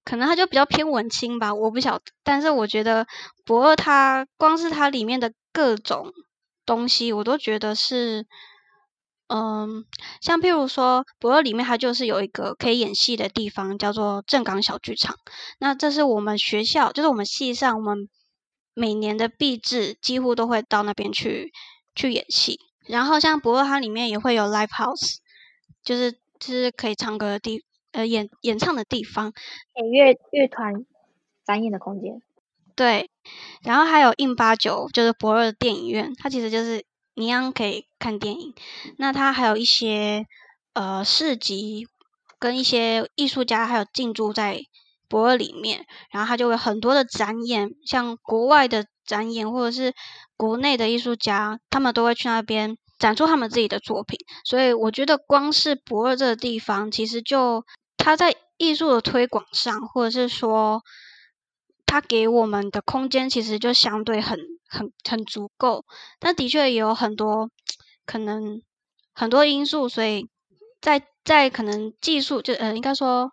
[0.04, 2.04] 可能它就比较偏文青吧，我不晓得。
[2.22, 3.06] 但是我觉得
[3.46, 6.12] 博二它光是它里面的各种
[6.66, 8.26] 东西，我都觉得是。
[9.28, 9.84] 嗯，
[10.22, 15.16] 像譬如说，博二里面它就是有一个可以演戏的地方，叫做正港小剧场。
[15.58, 18.08] 那这是我们学校，就是我们系上，我们
[18.72, 21.52] 每年的毕制几乎都会到那边去
[21.94, 22.58] 去演戏。
[22.86, 25.16] 然后像博二它里面也会有 live house，
[25.84, 27.62] 就是就是可以唱歌的地，
[27.92, 29.30] 呃，演演唱的地方，
[29.74, 30.86] 给乐乐团
[31.44, 32.22] 展演的空间。
[32.74, 33.10] 对，
[33.62, 36.82] 然后还有印八九，就是博二的电影院，它其实就是。
[37.24, 38.54] 一样可以看电影，
[38.96, 40.24] 那它还有一些
[40.74, 41.86] 呃市集，
[42.38, 44.60] 跟一些艺术家还有进驻在
[45.08, 49.94] 博尔里面，然后它就有很多的展演，像国外的展演或者是
[50.36, 54.18] 国内的艺术家，他们都会去那边展出他们自己的作品。
[54.44, 57.64] 所以我觉得光是博尔这个地方，其实就
[57.96, 60.82] 它在艺术的推广上，或者是说
[61.86, 64.38] 它给我们的空间，其实就相对很。
[64.68, 65.84] 很很足够，
[66.20, 67.50] 但的确也有很多
[68.04, 68.62] 可能
[69.14, 70.28] 很多因素，所以
[70.80, 73.32] 在在可能技术就呃应该说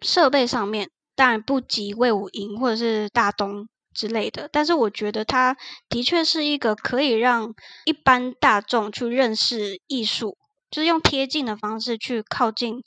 [0.00, 5.56] 设备上面当然不及魏武营或者是大东之类的，但是我觉得它
[5.88, 7.54] 的确是一个可以让
[7.86, 10.36] 一般大众去认识艺术，
[10.70, 12.82] 就是用贴近的方式去靠近，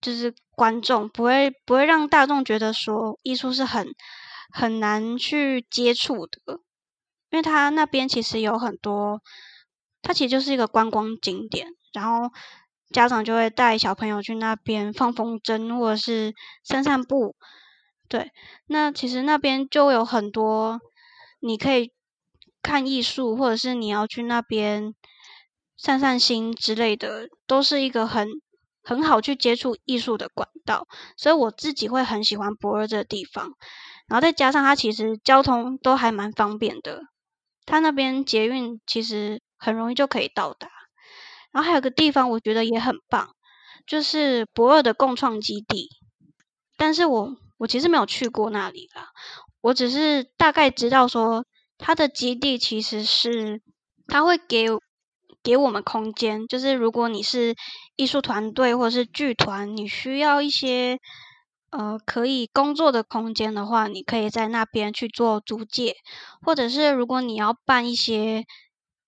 [0.00, 3.94] 就是观众不会不会让大众觉得说艺术是很。
[4.52, 6.38] 很难去接触的，
[7.30, 9.22] 因为它那边其实有很多，
[10.02, 12.30] 它其实就是一个观光景点，然后
[12.90, 17.34] 家长就会带小朋友去那边放风筝或者是散散步，
[18.08, 18.30] 对，
[18.66, 20.78] 那其实那边就有很多
[21.40, 21.90] 你可以
[22.60, 24.94] 看艺术，或者是你要去那边
[25.76, 28.28] 散散心之类的，都是一个很
[28.82, 30.86] 很好去接触艺术的管道，
[31.16, 33.52] 所以我自己会很喜欢博尔这个地方。
[34.12, 37.00] 然后再加上它其实交通都还蛮方便的，
[37.64, 40.68] 它那边捷运其实很容易就可以到达。
[41.50, 43.30] 然后还有个地方我觉得也很棒，
[43.86, 45.88] 就是博尔的共创基地。
[46.76, 49.08] 但是我我其实没有去过那里啦，
[49.62, 51.46] 我只是大概知道说
[51.78, 53.62] 它的基地其实是
[54.08, 54.66] 它会给
[55.42, 57.54] 给我们空间，就是如果你是
[57.96, 60.98] 艺术团队或者是剧团，你需要一些。
[61.72, 65.96] 呃，可以工作的空间的话，你可以在那边去做租借，
[66.42, 68.44] 或者是如果你要办一些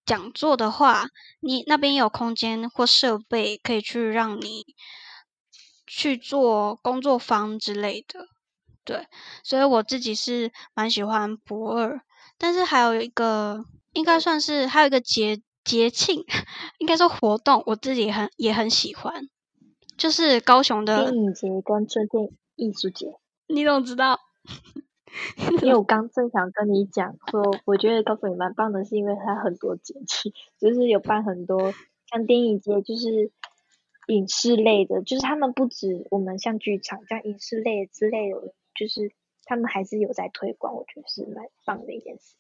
[0.07, 1.05] 讲座的话，
[1.41, 4.65] 你那边有空间或设备可以去让你
[5.87, 8.27] 去做工作坊之类的。
[8.83, 9.07] 对，
[9.43, 12.01] 所以我自己是蛮喜欢博二，
[12.39, 16.25] 但是还有一个应该算是还有一个节节庆，
[16.79, 19.29] 应该说活动，我自己很也很喜欢，
[19.99, 23.15] 就是高雄的电影节跟春天艺术节。
[23.47, 24.19] 你怎么知道？
[25.63, 31.73] 因为我刚正想跟你讲说，我觉得告诉你蛮棒的，是因为它很多节气，就是有办很多
[32.11, 33.31] 像电影节，就是
[34.09, 39.13] 影视类的，就是他们不止我们像剧场这样影视类之类的，就是
[39.45, 42.35] 他们还是有在推广，我觉得是蛮棒的一件事。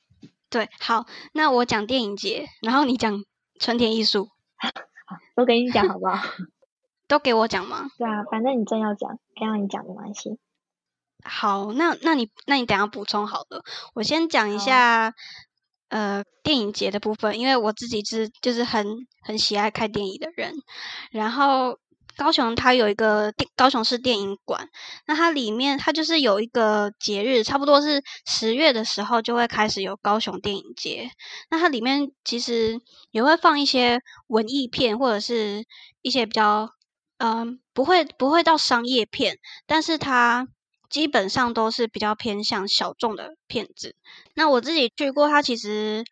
[0.50, 3.24] 对，好，那我讲电影节，然后你讲
[3.60, 4.28] 春天艺术，
[5.36, 6.18] 都给你讲好不好？
[7.06, 7.86] 都给我讲吗？
[7.98, 10.38] 对啊，反正你真要讲，该让你讲没关系。
[11.24, 13.62] 好，那那你那你等下补充好了。
[13.94, 15.14] 我先讲一下，
[15.88, 18.86] 呃，电影节的部分，因为我自己是就是很
[19.22, 20.54] 很喜爱看电影的人。
[21.10, 21.78] 然后
[22.16, 24.68] 高雄它有一个电高雄市电影馆，
[25.06, 31.10] 那它里面它就是有一个节日，差不多是十月的时候就会开始有高雄电影节。
[31.48, 32.78] 那它里面其实
[33.12, 35.64] 也会放一些文艺片，或者是
[36.02, 36.68] 一些比较
[37.24, 40.46] 嗯不会不会到商业片，但是它。
[40.90, 43.96] 基本上都是比较偏向小众的片子。
[44.34, 46.04] 那我自己去过，它其实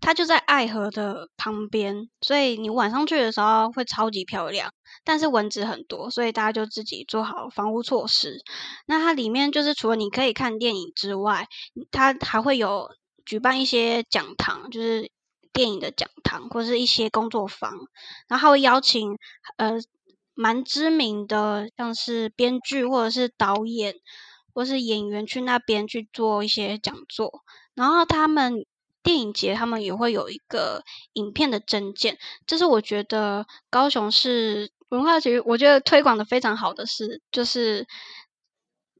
[0.00, 4.72] 它就在爱河的旁边，所以你晚上去的时候会超级漂亮。
[5.04, 8.38] 但是蚊子很多，所以大家就自己做好防护措施。
[8.86, 11.46] 那它里面就是除了你可以看电影之外，
[11.90, 12.88] 它还会有
[13.26, 15.10] 举办一些讲堂，就是
[15.52, 17.74] 电影的讲堂或是一些工作坊，
[18.26, 19.18] 然后邀请
[19.58, 19.74] 呃
[20.34, 23.94] 蛮知名的，像是编剧或者是导演。
[24.52, 28.66] 或是演员去那边去做一些讲座，然后他们
[29.00, 37.86] 电影节他们也会有一个影片的证件，这是我觉得高雄市文化局我觉得推广的非常好的事，就是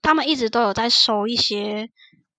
[0.01, 1.91] 他们一直都有在收一些，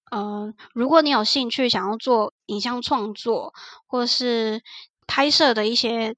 [0.10, 3.54] 嗯，如果你有兴趣想要做影像创作
[3.88, 4.63] 或是
[5.06, 6.15] 拍摄的一些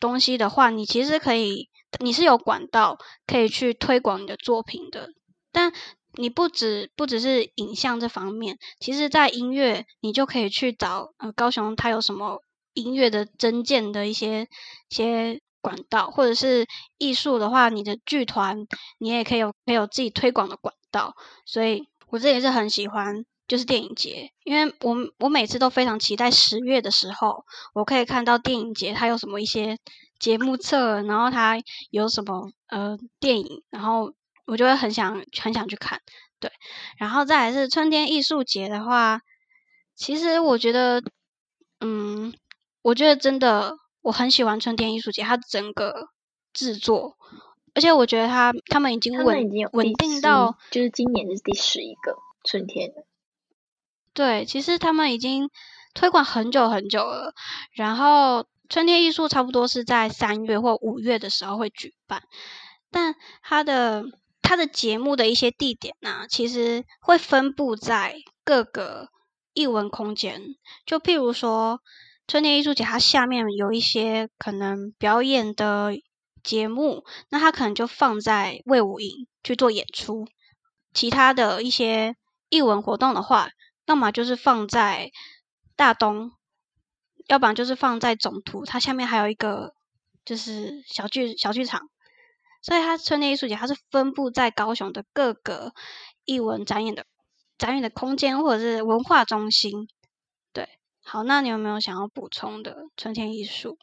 [0.00, 1.68] 东西的话，你其实可以，
[2.00, 5.10] 你是有管道可以去推广你的作品的，
[5.52, 5.72] 但。
[6.18, 12.40] 你不止不只是影像这方面，其实在音乐，你就可以去找呃高雄它有什么
[12.72, 14.48] 音乐的增建的一些
[14.88, 21.14] 一些管道，或者是艺术的话，你的剧团你也可以有可以有自己推广的管道。
[21.44, 27.44] 所以我这也是很喜欢就是电影节，因为我我每次都非常期待十月的时候，
[27.74, 29.76] 我可以看到电影节它有什么一些
[30.18, 31.56] 节目册，然后它
[31.90, 34.14] 有什么呃电影，然后。
[34.48, 36.00] 我就会很想很想去看，
[36.38, 36.52] 对，
[36.98, 39.20] 然后再来是春天艺术节的话，
[39.96, 41.02] 其实我觉得，
[41.80, 42.32] 嗯，
[42.82, 46.10] 我觉得真的我很喜欢春天艺术节，它整个
[46.52, 47.16] 制作，
[47.74, 52.92] 而且我觉得它他们已经稳稳定到，就是今年是第十一个春天
[54.14, 55.50] 对，其实他们已经
[55.92, 57.34] 推广很久很久了，
[57.72, 62.22] 然后春天艺术差不多是在三月或五月的时候会举办，
[62.90, 64.04] 但它的。
[64.48, 69.08] 它的节目的一些地点呢，其实会分布在各个
[69.54, 70.40] 艺文空间。
[70.84, 71.80] 就譬如说，
[72.28, 75.94] 春天艺术节，它下面有一些可能表演的
[76.44, 80.28] 节目，那它可能就放在魏武营去做演出。
[80.94, 82.14] 其他的一些
[82.48, 83.48] 艺文活动的话，
[83.86, 85.10] 要么就是放在
[85.74, 86.30] 大东，
[87.26, 89.74] 要不然就是放在总图，它下面还有一个
[90.24, 91.88] 就是小剧小剧场。
[92.62, 95.72] 所以它春天艺术节，它是分布在高雄的各个
[96.24, 97.06] 艺文展演的
[97.58, 99.88] 展演的空间，或者是文化中心。
[100.52, 100.68] 对，
[101.04, 102.88] 好，那你有没有想要补充的？
[102.96, 103.78] 春天艺术，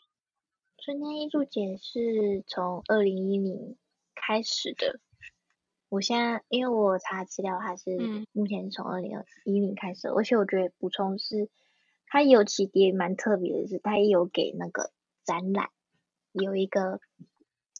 [0.77, 3.77] 春天艺术节是从二零一零
[4.15, 4.99] 开始的。
[5.87, 9.11] 我现在因为我查资料，它是目前是从二零
[9.45, 11.49] 一零开始，而且我觉得补充是，
[12.13, 14.91] 它有起点蛮特别的是，它也有给那个
[15.25, 15.71] 展览
[16.31, 16.99] 有一个。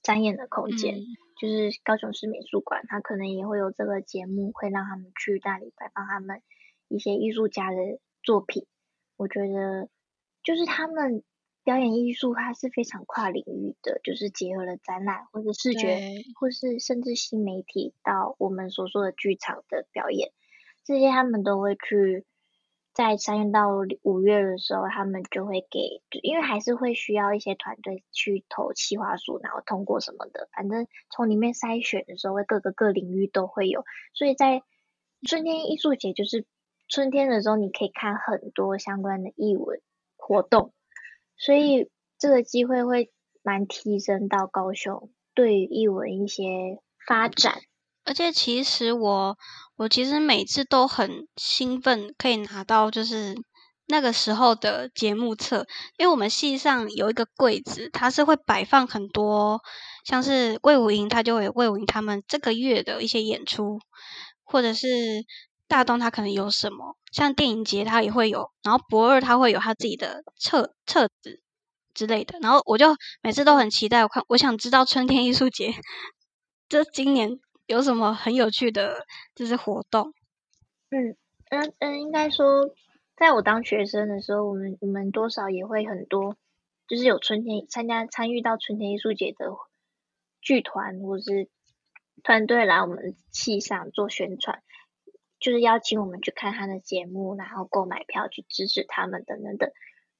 [0.02, 1.00] 展演的空间
[1.40, 6.42] 就是高雄市美术馆，它可能也会有这个节目，会让他们去那里摆放他们
[6.90, 7.78] 一些艺术家的
[8.22, 8.66] 作品。
[9.16, 9.88] 我觉得
[10.44, 11.24] 就是他们
[11.64, 16.02] 表演艺术，它是非常跨领域的，就是结合了展览或者视觉，
[16.38, 20.34] 或是甚至新媒体到我们所说的剧场的表演，
[20.84, 22.26] 这些他们都会去。
[22.94, 23.70] 在三月到
[24.04, 33.84] 五月的时候，他们就会给，因为还是会需要一些团队去投企划书，然后通过什么的，反正从里面筛选的时候，会各个各领域都会有。
[34.14, 34.62] 所以在
[35.28, 36.46] 春天艺术节，就是
[36.88, 39.82] 春天的时候，你可以看很多相关的艺文
[40.16, 40.72] 活动，
[41.36, 41.90] 所以
[42.20, 47.56] 这个机会会蛮提升到高雄对于艺文一些发展。
[48.06, 49.38] 而且其实我
[49.76, 53.36] 我其实每次都很兴奋，可以拿到就是
[53.88, 55.66] 那个时候的节目册，
[55.98, 59.62] 因为我们系上有一个柜子，它是会摆放很多，
[60.06, 63.80] 像是魏武营，他就会魏武营他们这个月的一些演出，
[64.44, 64.88] 或者是
[65.68, 71.42] 大东他可能有什么，像电影节他也会有，然后博二他会有他自己的册册子
[71.94, 75.74] 之类的，然后我就每次都很期待，我看我想知道春天艺术节
[76.70, 79.06] 这今年有什么很有趣的，
[79.36, 80.14] 就是活动。
[80.90, 81.16] 嗯
[81.50, 82.74] 嗯嗯，应该说。
[83.16, 86.36] 在我当学生的时候，我们我们多少也会很多，
[86.88, 89.46] 就是有春天参加参与到春天艺术节的
[90.42, 91.48] 剧团或是
[92.24, 94.64] 团队来我们戏上做宣传，
[95.40, 99.70] 就是邀请我们去看他的节目，然后购买票去支持他们等等等。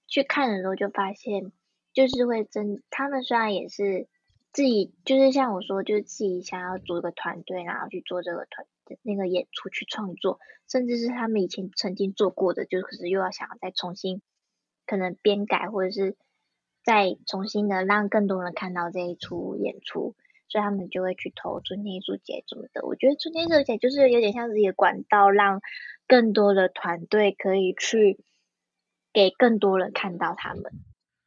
[0.08, 1.52] 去看的时候就发现，
[1.94, 4.08] 就是会真他们虽然也是
[4.54, 8.66] 自己，就是像我说，就是自己想要组一个团队，然后去做这个团。
[9.02, 14.22] 那个演出去创作，甚至是他们以前曾经做过的，就可是又要想要再重新
[14.86, 16.18] 可能编改，或者是
[16.84, 20.16] 再重新的让更多人看到这一出演出，
[20.50, 22.86] 所以他们就会去投春天艺术节什么的。
[22.86, 25.62] 我觉得春天艺术节就是有点像是一个管道，让
[26.06, 28.22] 更多的团队可以去
[29.14, 30.74] 给更多人看到他们。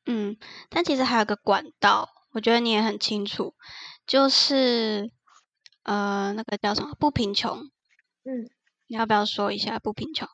[0.05, 0.37] 嗯，
[0.68, 3.55] 但其实还有个管道，我觉得你也很清楚，
[4.07, 5.11] 就是。
[5.89, 6.97] 呃，那个叫什么？
[6.99, 7.59] 不贫穷。
[8.24, 8.51] 嗯，
[8.89, 10.26] 你要不要说一下不贫穷？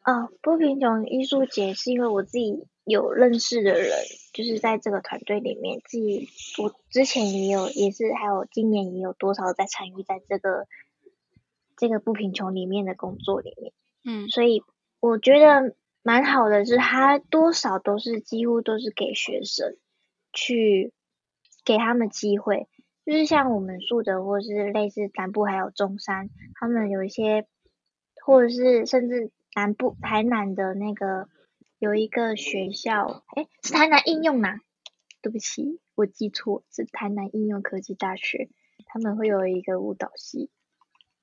[0.00, 3.90] 啊，不贫穷艺术节是因为我自己有认识的人，
[4.32, 10.66] 就是在这个团队里面，自己我之前也有，也是还有今年也有多少在参与在这个
[11.76, 13.74] 这个不贫穷里面的工作里面。
[14.04, 14.62] 嗯，所以
[15.00, 19.76] 我觉得蛮好的，是他多少都是几乎都是给学生
[20.32, 20.94] 去
[21.66, 22.66] 给他们机会。
[23.04, 27.46] 就是像我们树德，或是类似南部还有中山，他们有一些，
[28.24, 31.28] 或者是甚至南部台南的那个
[31.78, 34.58] 有一个学校，哎，是台南应用呐？
[35.22, 38.48] 对不起，我记错，是台南应用科技大学，
[38.86, 40.50] 他们会有一个舞蹈系，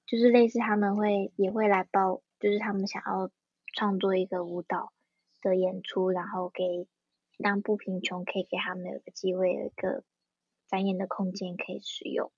[0.05, 3.29] 就是类似他们会也会来报，就是他们想要
[3.73, 4.93] 创作一个舞蹈
[5.41, 6.87] 的演出，然后给
[7.37, 10.05] 让不贫穷可以给他们有个机会，有一个。
[10.73, 12.31] 展演的空间可以使用，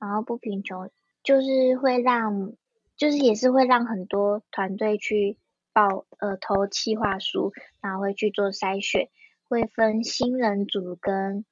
[0.00, 0.90] 然后不贫穷
[1.22, 2.54] 就是会让，
[2.96, 5.38] 就是也是会让很多团队去
[5.72, 9.10] 报呃投企划书，然后会去做筛选，
[9.48, 11.44] 会分新人组跟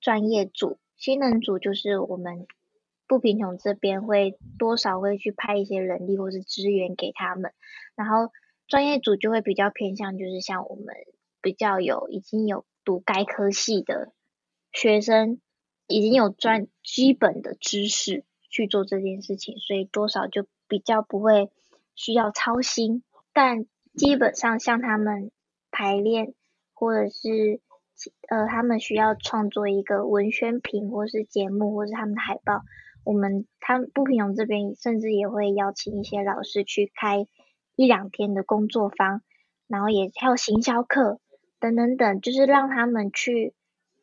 [0.00, 0.80] 专业组。
[0.96, 2.48] 新人组就是我们
[3.06, 7.52] 不贫穷这边会多少会去派一些人力或是资源给他们，
[7.94, 8.32] 然后
[8.66, 10.86] 专业组就会比较偏向就是像我们
[11.40, 14.12] 比较有已经有读该科系的。
[14.76, 15.40] 学生
[15.86, 21.50] 已经有专基本的知识去做这件事情，所以多少就比较不会
[21.94, 23.02] 需要操心。
[23.32, 23.64] 但
[23.94, 25.30] 基本上像他们
[25.70, 26.34] 排练，
[26.74, 27.62] 或者是
[28.28, 32.60] 呃他们需要创作一个文宣品，或是节目，或是他们的海报，
[33.02, 37.26] 我们他不平庸这边甚至也会邀请一些老师去开
[37.76, 39.22] 一两天的工作坊，
[39.68, 41.18] 然后也还有行销课
[41.58, 43.54] 等等等，就是让他们去。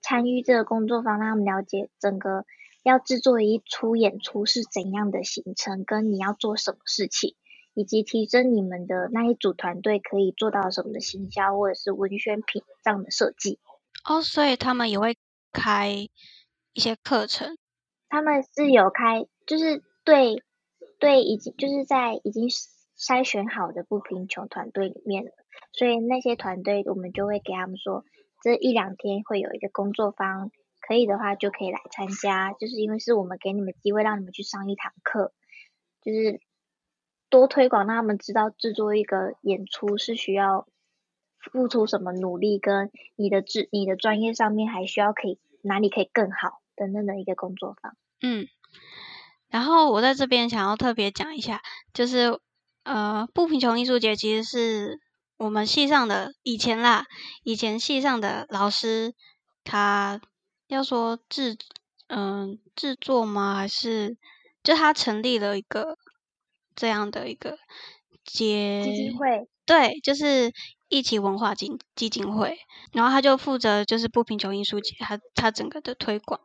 [0.03, 2.45] 参与这个工作坊，让他们了解整个
[2.83, 7.35] 要制作一出演出是怎样的行程，跟你要做什么事情，
[7.73, 13.59] 以及提升你们的那一组团队可以做到什么的行销或者是文宣品这样的设计。
[14.03, 15.15] 哦，所以他们也会
[15.53, 16.09] 开
[16.73, 17.57] 一些课程。
[18.09, 20.43] 他们是有开，就是对
[20.99, 25.31] 对，已经就是在已经筛选好的不贫穷团队里面了，
[25.71, 28.03] 所以那些团队我们就会给他们说。
[28.43, 35.31] 这一两天会有一个工作坊，可以的话就可以来参加，就是因为是我们给你们机会，让你们去上一堂课，
[36.01, 36.41] 就是
[37.29, 40.67] 多推广，让他们知道制作一个演出是需要
[41.39, 47.95] 付出什么努力，跟你的智、你的专业上面还需要可以哪里可以更好等等的一个工作坊。
[48.21, 48.49] 嗯，
[49.47, 51.61] 然后我在这边想要特别讲一下，
[51.93, 52.37] 就是
[52.83, 54.99] 呃，不贫穷艺术节其实是。
[55.43, 57.03] 我们系上的以前啦，
[57.43, 59.13] 以前系上的老师，
[59.65, 60.21] 他
[60.67, 61.57] 要说制，
[62.07, 63.53] 嗯，制作吗？
[63.53, 64.15] 还是
[64.63, 65.97] 就他成立了一个
[66.73, 67.57] 这样的一个
[68.23, 69.45] 基金会？
[69.65, 70.49] 对，就是
[70.87, 72.57] 一起文化基基金会。
[72.93, 76.39] 然后他就负责就是不贫穷艺术节，他他整个的推广。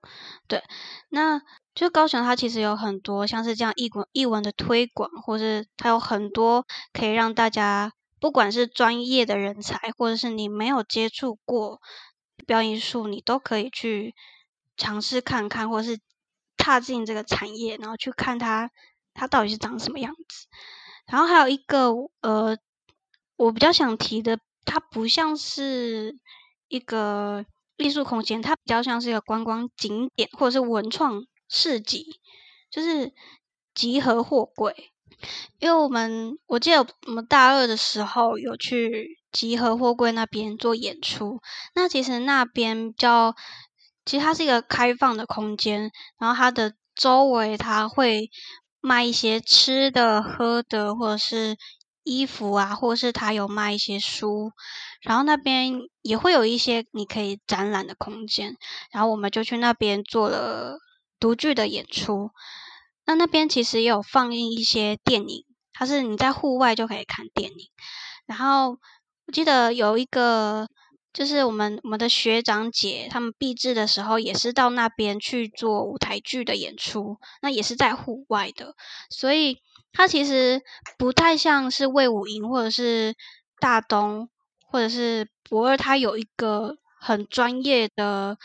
[0.49, 0.61] 对，
[1.09, 1.41] 那
[1.77, 7.93] 就高雄，它其实有很多像是这样艺文艺文的推广，或是它有很多可以让大家。
[8.21, 11.81] 不管是专业的人才，或者是你没有接触过
[12.47, 14.15] 表演艺术，你都可以去
[14.77, 15.99] 尝试看看，或是
[16.57, 18.71] 踏进这个产业，然后去看它
[19.15, 20.47] 它到底是长什么样子。
[21.07, 22.59] 然后还有一个呃，
[23.37, 26.19] 我比较想提的，它不像是
[26.69, 27.47] 一个
[27.77, 32.21] 艺术空间，它比较像是一个观光景点或者是文创市集，
[32.71, 33.15] 就是
[33.75, 34.91] 集合货柜。
[35.59, 41.41] 因为我们我记得我们大二的时候有去集合货柜那边做演出，
[41.75, 43.35] 那其实那边叫，
[44.05, 48.31] 其实它是一个开放的空间，然后它的周围它会
[48.81, 51.57] 卖一些吃的、喝的，或者是
[52.05, 54.53] 衣服啊，或者是它有卖一些书，
[55.03, 58.57] 然后那边也会有一些你可以展览的空间，
[58.93, 60.79] 然后我们就去那边做了
[61.19, 62.31] 独剧的演出。
[63.09, 67.71] 那那边其实也有放映一些电影，它是你在户外就可以看电影。
[68.27, 68.79] 然后
[69.27, 70.69] 我记得有一个，
[71.15, 78.75] 就是我们我们的学长姐他们毕制的时候，也是到那边去做舞台剧的演出，那也是在户外的。
[79.09, 79.57] 所以
[79.91, 80.61] 它其实
[80.99, 83.15] 不太像是魏武营或者是
[83.59, 84.29] 大东
[84.67, 88.37] 或者是博二，它有一个很专业的。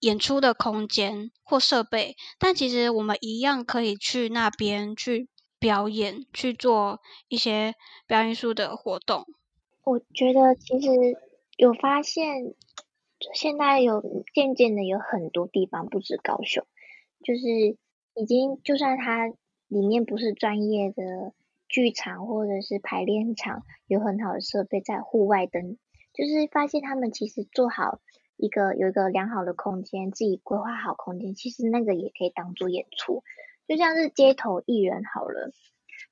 [0.00, 5.28] 演出的空间或设备，但其实我们一样可以去那边去
[5.58, 7.74] 表演，去做一些
[8.06, 9.24] 表演艺术的活动。
[9.84, 10.88] 我觉得其实
[11.56, 12.54] 有发现，
[13.34, 14.02] 现在有
[14.34, 16.66] 渐渐的有很多地方，不止高雄，
[17.24, 17.76] 就是
[18.14, 19.28] 已经就算它
[19.68, 21.32] 里面不是专业的
[21.68, 25.78] 剧场或者是排练场，有很好的设备在户外等，
[26.12, 27.98] 就是发现他们其实做好。
[28.36, 33.22] 一个有一个良好的空间，自己规划好空间，其实那个也可以当做演出，
[33.66, 35.52] 就像是街头艺人好了，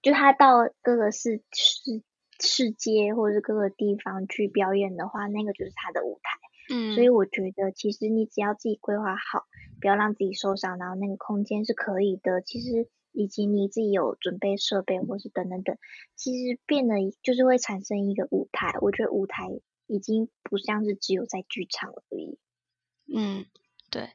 [0.02, 2.02] 就他到各个市市
[2.40, 6.74] 市街或者是各个地方去表演的话，那个就是他的舞台。
[6.74, 9.44] 嗯，所以我觉得其实你只要自己规划好，
[9.80, 12.40] 不要让自己受伤，然后那个空间是可以的。
[12.40, 15.76] 其实以及你自己有准备设备或是等等等，
[16.16, 18.78] 其实变得就是会产生一个舞台。
[18.80, 19.50] 我觉得舞台。
[19.86, 22.38] 已经不像是只有在剧场而已。
[23.14, 23.46] 嗯，
[23.90, 24.10] 对。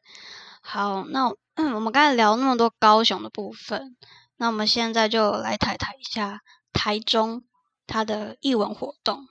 [0.61, 3.95] 好，那嗯，我们刚才聊那么多高雄的部分，
[4.38, 6.41] 那我们现在就来谈谈一下
[6.74, 7.43] 台中
[7.88, 9.28] 它的艺文活动。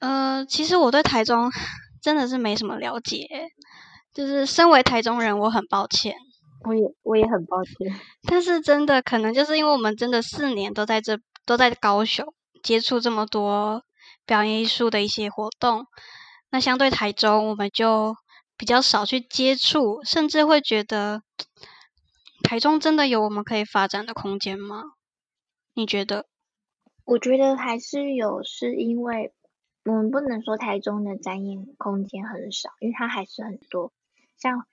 [0.00, 1.50] 呃，其实我对台中
[2.02, 3.26] 真的是没什么了解，
[4.12, 6.14] 就是身为台中人，我很抱歉。
[6.66, 7.74] 我也我也很抱歉。
[8.28, 12.26] 但是真的可能就是因为我们真的四年都在这都在高雄
[12.62, 13.84] 接触这么多。
[14.26, 15.86] 表演艺术的一些活动，
[16.50, 18.16] 那相对台中，我们就
[18.56, 21.22] 比较少去接触，甚至会觉得
[22.42, 24.82] 台中真的有我们可以发展的空间吗？
[25.74, 26.26] 你觉得？
[27.04, 29.34] 我觉得还是有，是因为
[29.84, 33.92] 我们不能说台中的展演空间很少，因为它还是很多，
[34.38, 34.66] 像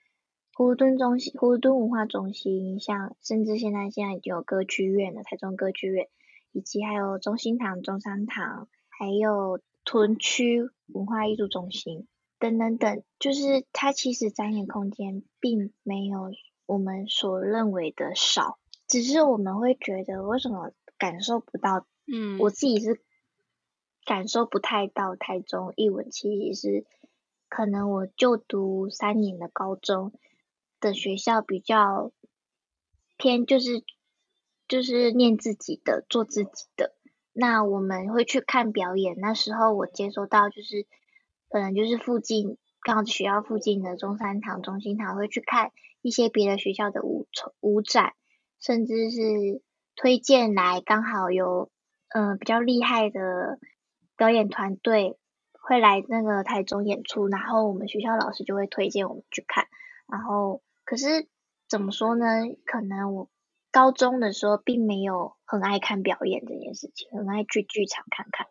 [0.54, 6.08] 湖敦中心、湖敦文化中心，像甚至现在现在已经有歌剧院了，台中歌剧院，
[6.54, 8.70] 以及还有中心堂、中山堂。
[9.02, 16.32] 还有屯区文化艺术中心等等等，就是它其实展演空间并没有
[16.68, 21.88] 我们所认为的少，只是我们会觉得为什么感受不到？
[22.06, 23.02] 嗯，我自己是
[24.06, 26.86] 感受不太到台中艺文，其实是
[27.50, 30.14] 可能我就读三年的高中
[30.80, 32.12] 的学校比较
[33.18, 33.84] 偏，就是
[34.68, 36.94] 就是念自己的，做自己的。
[37.34, 40.86] 那我们会去看表演，那时候我接收到就是，
[41.50, 45.72] 可能，就是附近刚好学校附近的中山堂、中心堂会去看
[46.02, 47.28] 一些别的学校的舞
[47.62, 48.14] 舞展，
[48.60, 49.62] 甚至是
[49.96, 51.72] 推荐来刚好有
[52.10, 53.60] 嗯比较厉害的
[54.18, 55.18] 表演团队
[55.54, 59.68] 会来那个台中演出，然后我们学校老师就会推荐我们去看，
[60.12, 61.30] 然后可是
[61.70, 62.26] 怎么说呢？
[62.66, 63.31] 可能我。
[63.72, 68.48] 高中的时候并没有很爱看表演这件事情，很爱去剧场看看，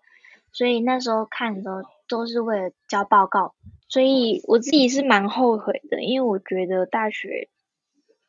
[0.51, 3.55] 所以那时候看的时候都是为了交报告，
[3.87, 7.51] 所以我自己是蛮后悔的，因为我觉得大学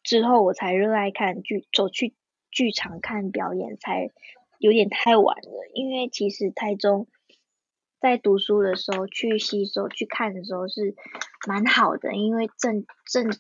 [0.04, 2.14] 之后我才热爱看剧，走去
[2.52, 4.12] 剧场看表演才
[4.60, 7.08] 有点太晚了，因为其实台中
[8.02, 10.94] 在读书的时候去吸收去看的时候是
[11.48, 13.32] 蛮好的，因为正正。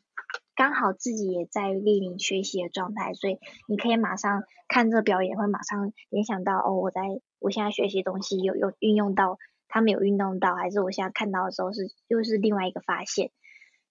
[0.55, 7.01] 刚好自己也在莅临学习的状态，所以你可以马上看这表演，会马上联想到哦，我在
[7.39, 9.37] 我现在学习东西有有运用到，
[9.67, 13.31] 他们有运动到，还是我现在看到的时候是又是另外一个发现。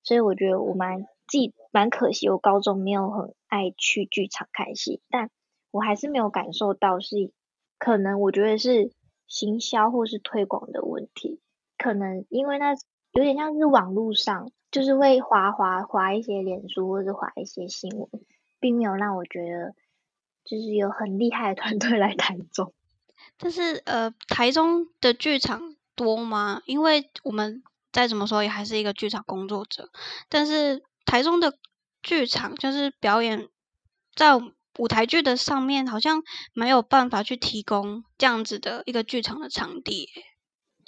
[0.02, 5.30] 所以我觉得我蛮自己蛮可惜，我高中没有很爱去剧场看戏，但
[5.70, 7.32] 我还是没有感受到是
[7.78, 8.92] 可能我觉得是
[9.26, 11.40] 行销或是推广的问题，
[11.76, 12.74] 可能因为那
[13.12, 14.50] 有点像是网络上。
[14.70, 18.08] 就是会划划划一些脸书或者划一些新闻，
[18.60, 19.74] 并没有让我觉得
[20.44, 22.72] 就是有很厉害的团队来台中。
[23.36, 26.62] 但是呃，台中的剧场多吗？
[26.66, 29.90] 因为我们再怎么说也还是一个剧场工作者，
[30.28, 31.58] 但是台中的
[32.00, 33.48] 剧场就是表演
[34.14, 34.36] 在
[34.78, 36.22] 舞台剧的上面，好像
[36.54, 40.08] 没有办法去提供这样子的一个剧场的场地。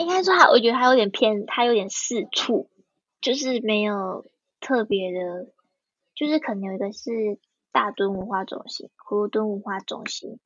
[0.03, 2.69] 应该说，他我觉得他有点偏，他有点四处，
[3.21, 4.27] 就是没有
[4.61, 5.53] 特别的，
[6.15, 7.39] 就是可能有一个是
[7.71, 10.39] 大墩文化中心、葫芦墩文化中心、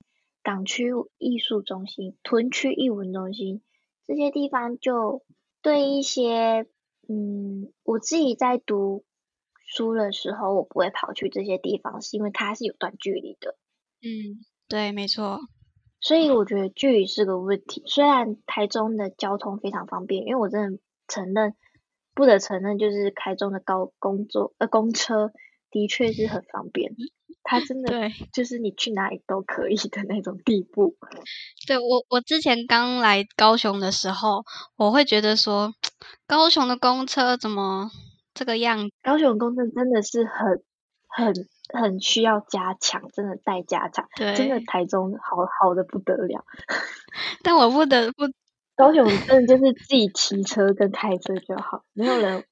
[0.42, 3.62] 港区艺术中心、屯区艺文中心
[4.06, 5.24] 这些地方，就
[5.62, 6.66] 对一些
[7.08, 9.04] 嗯，我自己在读
[9.64, 13.56] 书的时候，我不会跑去这些地方，是因为它是有段距离的。
[14.02, 15.40] 嗯，对，没错。
[16.06, 17.82] 所以我觉得距离是个问题。
[17.84, 20.78] 虽然台中的交通非常方便，因为我真的
[21.08, 21.56] 承认，
[22.14, 25.32] 不得承认，就是台中的高工作呃公车
[25.68, 26.92] 的确是很方便，
[27.42, 30.94] 它真的对，就是你去哪里都可以的那种地步。
[31.66, 34.44] 对我我之前刚来高雄的时候，
[34.76, 35.74] 我会觉得说，
[36.28, 37.90] 高雄的公车怎么
[38.32, 38.88] 这个样？
[39.02, 40.62] 高雄公车真的是很
[41.08, 41.34] 很。
[41.72, 44.08] 很需要加强，真的待加强。
[44.16, 46.44] 对，真的台中好好的不得了。
[47.42, 48.24] 但我不得不，
[48.76, 52.44] 高雄真的就是自己骑车跟开车就好，没有人，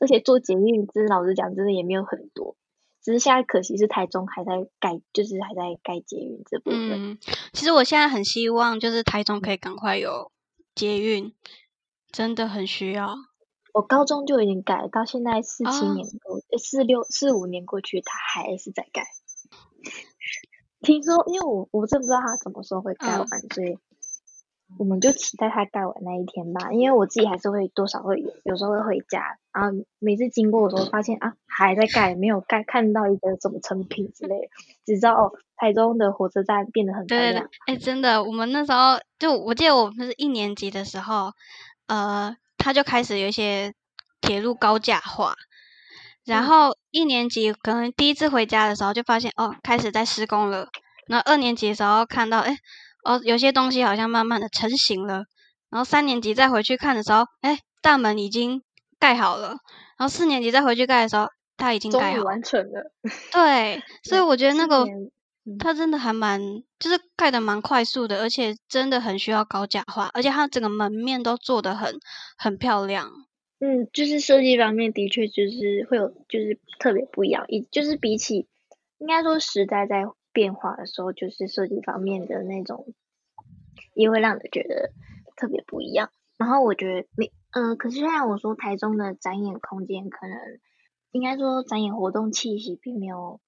[0.00, 2.56] 而且做捷运，真老实讲，真的也没有很多。
[3.02, 7.10] 只是现在可惜是台中还在盖，就是还在盖捷运这部分。
[7.10, 7.18] 嗯，
[7.52, 10.32] 其实我现在很希望，就是台中可以赶快有
[10.74, 11.34] 捷运，
[12.10, 13.14] 真的很需要。
[13.74, 19.02] 我高中就已经改，到现在四七年过，四六四五年过去，他还是在改。
[20.80, 23.76] 听说，因为我我真不知道他什么时候会盖完，所以
[24.78, 26.70] 我们就期待他盖完那一天吧。
[26.70, 34.48] 因为我自己还是会多少会有时候会回家，然后每次经过的时候发现啊还在盖，没有盖看到一个什么成品之类的，
[34.86, 37.50] 只知道哦台中的火车站变得很漂亮。
[37.66, 41.32] 哎，真的，我们那时候就我记得我们是一年级的时候，
[41.88, 42.36] 呃。
[42.64, 43.74] 他就开始有一些
[44.22, 45.34] 铁路高架化，
[46.24, 50.66] 然后一年级可能第一次回家的时候就发现哦，开始在施工了。
[51.06, 52.56] 然后二年级的时候看到，哎，
[53.04, 55.24] 哦，有些东西好像慢慢的成型了。
[55.68, 58.62] 然后三年级再回去看的时候，哎，大门已经
[58.98, 59.48] 盖好了。
[59.98, 61.26] 然后四年级再回去盖的时候，
[61.58, 62.90] 它已经盖好完成了。
[63.30, 64.86] 对， 所以我觉得那个。
[65.58, 66.40] 它真的还蛮，
[66.78, 71.98] 就是盖的蛮快速的，而且真的很需要高假化，而且它整个门面都做的很
[72.38, 73.10] 很漂亮。
[73.60, 77.44] 嗯，就是设计方面的确就是会有，就是特别不一样。
[77.48, 78.46] 一就是比起，
[78.98, 82.94] 应该说时代在变化的时候，就是设计方面的那种，
[83.94, 84.92] 也会让人觉得
[85.36, 86.10] 特别不一样。
[86.38, 90.36] 然后我觉得没，呃，可是虽然我说台中的展演空间可能，
[91.12, 93.40] 应该说展演活动气息并没有。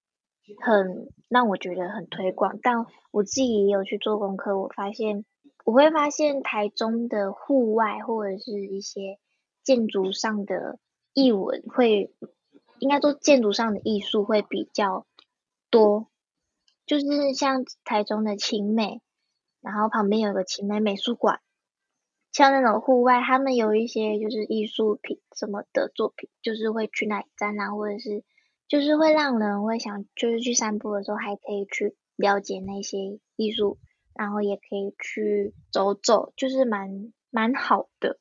[0.60, 5.24] 很让我觉得很推广，但我自己也有去做功课，我发现
[5.64, 9.18] 我会发现台中的户外或者是一些
[9.64, 10.78] 建筑上的
[11.12, 12.12] 艺文会，
[12.78, 15.06] 应该说建筑上的艺术会比较
[15.70, 16.08] 多，
[16.86, 19.00] 就是像台中的青美，
[19.60, 21.40] 然后旁边有个青美美术馆，
[22.32, 28.22] 像那种户外，他们有一些就是艺术品什么的作品，就是会去那里展览或者是。
[28.68, 33.78] 就是会让人会想，就是去散步的时候还可以去了解那些艺术，
[34.14, 38.18] 然后也可以去走走，就是蛮蛮好的。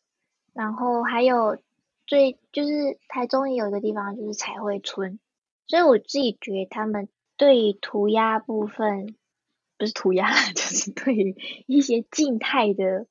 [0.54, 1.58] 然后还有
[2.06, 5.20] 最就是台中也有一个地方就是彩绘村，
[5.68, 9.16] 所以我自己觉得他们对涂鸦部分
[9.78, 11.36] 不是涂鸦， 就是对于
[11.66, 13.08] 一些静态的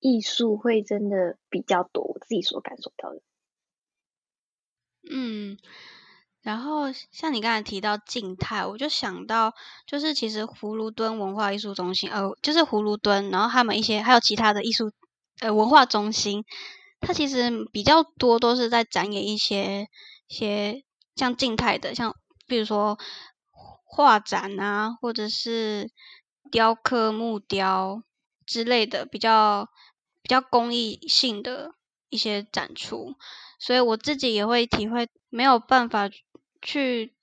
[0.00, 3.20] 艺术会真的比较多，我自己所感受到的。
[5.10, 5.58] 嗯。
[6.48, 9.52] 然后像你刚才提到静态，我就想到
[9.86, 14.90] 就是其实葫芦墩文化艺术中心，呃，就是葫芦墩，然后他们一些还有其他的艺术
[15.40, 16.46] 呃文化中心，
[17.00, 19.88] 它其实比较多都是在展演一些
[20.26, 20.84] 些
[21.16, 22.98] 像静态的，像比如说
[23.84, 25.90] 画展啊，或者是
[26.50, 28.02] 雕刻木雕
[28.46, 29.68] 之类的比较
[30.22, 31.72] 比较公益性的
[32.08, 33.16] 一些展出，
[33.58, 36.08] 所以我自己也会体会没有办法。
[36.62, 37.14] 去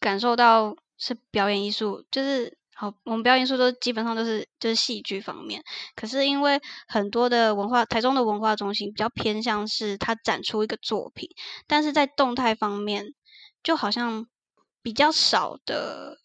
[0.00, 5.62] 感受到是表演艺术，就是好，我们表演艺术都基本上都是就是戏剧方面。
[5.94, 11.28] 可是因为很多的文化，台中的文化中心比较偏向是它展出一个作品，
[11.66, 13.14] 但是在动态方面
[13.62, 14.26] 就好像
[14.82, 16.18] 比较少的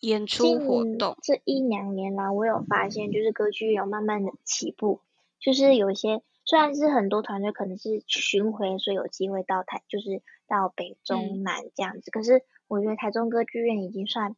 [0.00, 1.16] 演出活动。
[1.22, 5.00] 这一两年来，我有发现，就是歌剧有慢慢的起步，
[5.40, 6.22] 就是有一些。
[6.48, 12.10] 虽然是很多团队可能是巡回，所以有机会到台，就是到北中南这样子。
[12.10, 14.34] 可是我觉得台中歌剧院已经算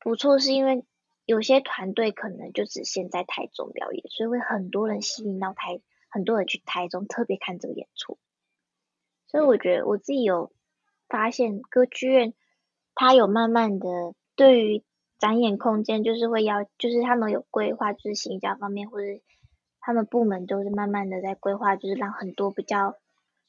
[0.00, 0.84] 不错，是因为
[1.24, 8.18] 有些团队可能就只限在台中表演，所以会很多人吸引到台，很多人去台中特别看这个演出。
[9.28, 10.52] 所以我觉得我自己有
[11.08, 12.34] 发现歌剧院，
[12.96, 13.88] 它有慢慢的
[14.34, 14.82] 对于
[15.16, 19.06] 展演空间，就是会要，就是他们有规划，就是行销方面或者
[19.82, 22.96] 他们部门都是慢慢的在规划，就是让很多比较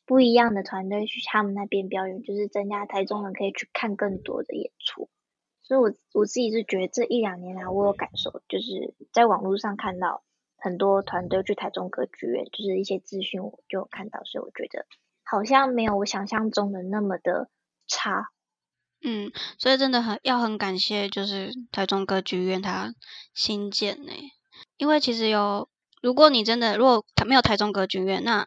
[0.05, 5.09] 不一样的团队去他们那边表演，就是增加台中人可以去看更多的演出。
[5.61, 10.23] 所以，我我自己是觉得这一两年来，我有感受，就是在网络上看到
[10.57, 14.85] 很多团队去台中歌剧院，就是一些资讯我就看到，所以我觉得
[15.23, 17.49] 好像没有我想象中的那么的
[17.87, 18.31] 差。
[19.05, 22.93] 嗯，所以真的很要很感谢，就是台中歌剧院它
[23.33, 24.11] 新建呢，
[24.77, 25.69] 因为其实有，
[26.03, 28.45] 如果你真的如果没有台中歌剧院，那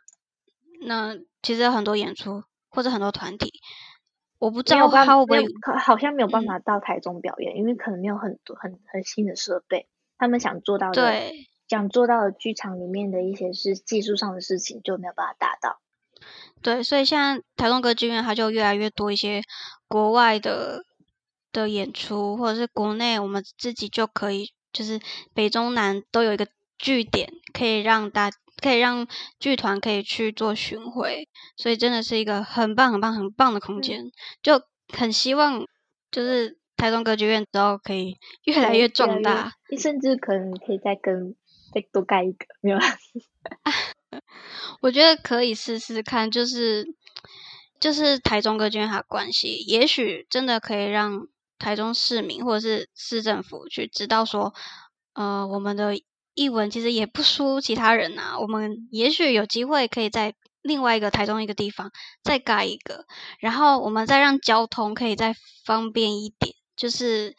[0.83, 3.51] 那其实有很多演出或者很多团体。
[4.39, 5.43] 我不知道他会不会，
[5.81, 9.89] 好像没有办法到台中表演，因为可能没有很多很很新的设备。
[10.19, 11.33] 他们想做到的，
[11.67, 15.81] 想做到的剧场里面的一些是技术上的事情，就没有办法达到。
[16.61, 19.43] 对，所以现在台中歌剧院它就越来越多一些
[19.89, 20.85] 国外的
[21.53, 25.01] 的演出，或者是国内我们自己就可以，就是
[25.33, 26.47] 北中南都有一个
[26.77, 28.31] 据点，可以让大。
[28.63, 29.07] 可以让
[29.39, 31.29] 剧团可以去做巡回，
[31.59, 34.11] 所以真的是一个很棒、很棒、很棒的空间。
[34.43, 35.67] 就很希望，
[36.11, 41.37] 就是台中歌剧院之后可以 越来越壮大，甚至可能可以再跟
[41.75, 42.79] 再多盖一个，没有？
[44.81, 46.87] 我觉得可以试试看，就是
[47.79, 51.29] 就是台中歌剧院它关系，也许真的可以让
[51.59, 54.55] 台中市民或者是市政府去知道说，
[55.13, 55.95] 呃，我们的。
[56.37, 61.91] 译文其实也不输其他人呐，我们也许有机会可以在另外一个台中一个地方
[62.23, 63.07] 再盖一个，
[63.41, 65.35] 然后我们再让交通可以再
[65.65, 66.55] 方便一点。
[66.77, 67.35] 就是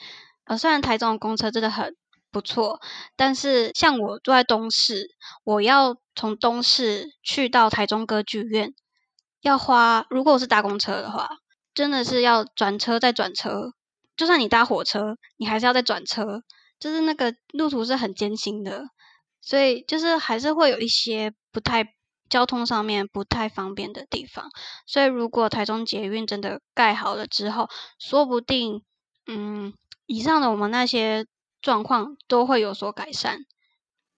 [0.45, 1.95] 呃，虽然台中的公车真的很
[2.31, 2.81] 不错，
[3.15, 5.11] 但是像我住在东市，
[5.43, 8.73] 我要从东市去到台中歌剧院，
[9.41, 11.29] 要花如果我是搭公车的话，
[11.75, 13.73] 真的是要转车再转车，
[14.15, 16.41] 就算你搭火车，你还是要再转车。
[16.80, 18.84] 就是那个路途是很艰辛的，
[19.41, 21.93] 所以就是还是会有一些不太
[22.30, 24.49] 交通上面不太方便的地方。
[24.86, 27.67] 所以如果台中捷运真的盖好了之后，
[27.97, 28.84] 说不定，
[29.25, 29.73] 嗯，
[30.05, 31.25] 以上的我们那些
[31.61, 33.39] 状况都会有所改善。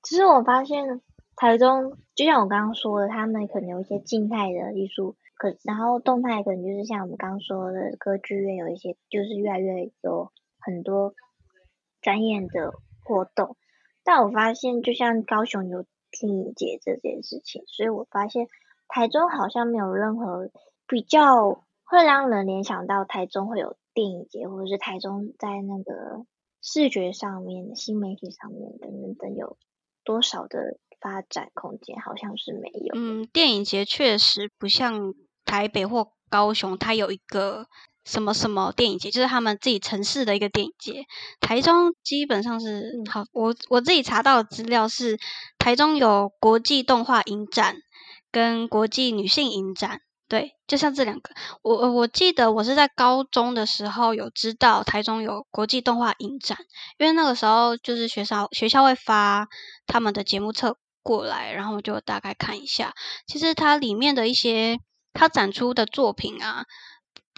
[0.03, 1.01] 其实我发现
[1.35, 11.13] 台中，就像我刚刚说的，他们可能有一些静态的艺术，可然后动态可能就是像我们刚刚说的歌剧院有一些，就是越来越有很多。
[12.01, 12.71] 展演的
[13.03, 13.57] 活动，
[14.03, 18.47] 但我发现，就像高雄有电影节这件事情，所以我发现
[18.87, 20.49] 台中好像没有任何
[20.87, 26.25] 比较会让人联想到台中会有电影节，或者是台中在那个
[26.61, 29.57] 视觉上面、新媒体上面等等等有
[30.03, 32.93] 多少的发展空间，好像是没有。
[32.95, 37.67] 嗯，电影节确实不像台北或高雄，它有一个。
[38.09, 41.05] 什么什么电影节，就是他们自己城市的一个电影节。
[41.39, 45.19] 台中基本上是好，我我自己查到的资料是，
[45.59, 47.75] 台中有国际动画影展
[48.31, 51.29] 跟国际女性影展，对，就像这两个。
[51.61, 56.57] 我我记得我是在高中的时候有知道台中有国际动画影展，
[56.97, 59.47] 因为那个时候就是学校学校会发
[59.85, 62.91] 他们的节目册过来，然后我就大概看一下。
[63.27, 64.79] 其实它里面的一些
[65.13, 66.65] 它展出的作品啊。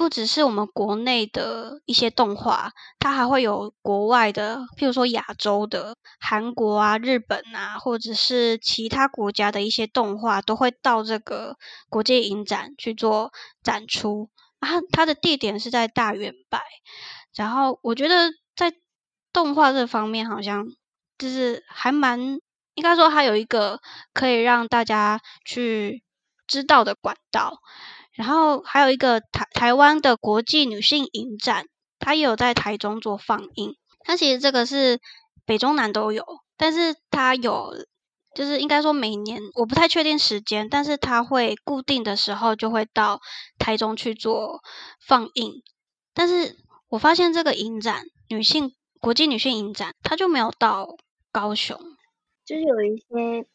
[0.02, 11.56] 不只是我们国内的一些动画，它还会有国外的，譬如说亚洲的韩国啊、日本啊，或者是其他国家的一些动画，都会到这个
[11.88, 13.32] 国际影展去做
[13.62, 14.32] 展出。
[14.60, 16.60] 它它的地点是在大圆柏，
[17.36, 18.74] 然后我觉得在
[19.32, 20.66] 动画这方面，好像
[21.20, 22.40] 就是还蛮
[22.74, 23.80] 应该说，它有一个
[24.16, 26.04] 可以让大家去
[26.48, 27.60] 知道的管道。
[28.22, 31.66] 然后还有一个台台湾的国际女性影展，
[31.98, 33.76] 它也有在台中做放映。
[34.02, 35.00] 它其实这个是
[35.44, 36.24] 北中南都有，
[36.56, 37.74] 但是它有
[38.36, 43.20] 就是应该说每年我不太确定时间，但是它会固定的时候就会到
[43.58, 44.62] 台中去做
[45.04, 45.64] 放映。
[46.14, 46.56] 但是
[46.90, 50.96] 我发现这个影展女性国际女性影展，它就没有到
[51.32, 51.76] 高雄，
[52.46, 53.48] 就是有一些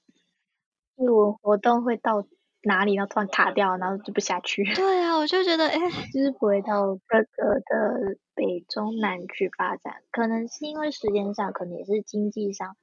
[0.97, 2.27] 艺文活动会到。
[2.67, 4.65] 哪里要突然卡掉，然后就不下去。
[4.75, 5.79] 对啊，我就觉得，哎，
[6.13, 12.77] 就是不会到各个的北中南去发展，可能是因为时间上，可能也是经济上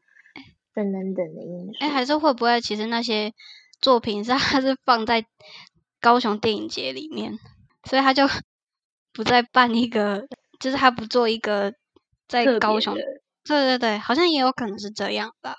[0.73, 1.73] 等等等的因素。
[1.81, 3.33] 哎，还是会不会其实那些
[3.81, 5.25] 作品是它是放在
[5.99, 7.37] 高雄电影节里面，
[7.83, 8.23] 所以他就
[9.13, 10.27] 不再办一个，
[10.59, 11.73] 就是他不做一个
[12.27, 12.95] 在高雄
[13.45, 15.57] 对对对，好像也有可能是这样吧。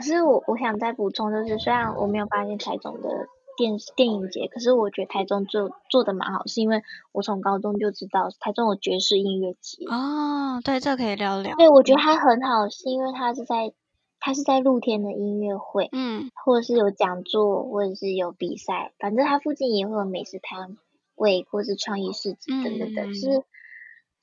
[0.00, 3.28] 可是我我想再补充，就是虽然我没有发现台中的
[3.58, 6.82] 电电影节，可是我觉得台中做做的蛮好，是因为
[7.12, 9.84] 我从高中就知道台中有爵士音乐节。
[9.90, 11.54] 哦，对，这可以聊聊。
[11.56, 13.74] 对，我觉得它很好，是因为它是在
[14.20, 20.78] 它是在露天的音乐会，嗯，或者是有讲座，或者是有比赛，反正它附近也会有美食摊
[21.14, 23.44] 位，或是创意市集等等的，是。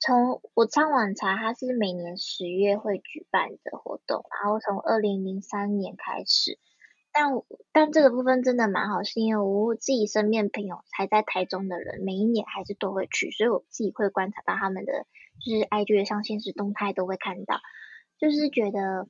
[0.00, 6.58] 从我上网查，它是每年十月会举办的活动，然后从二零零三年开始，
[7.12, 7.32] 但
[7.72, 15.04] 但这个部分真的蛮好，是因为我自己身边朋友还在台中的人，每一年还是都会去，所以我自己会观察到他们的
[15.44, 17.60] 就是 IG 上现实动态都会看到，
[18.20, 19.08] 就是觉得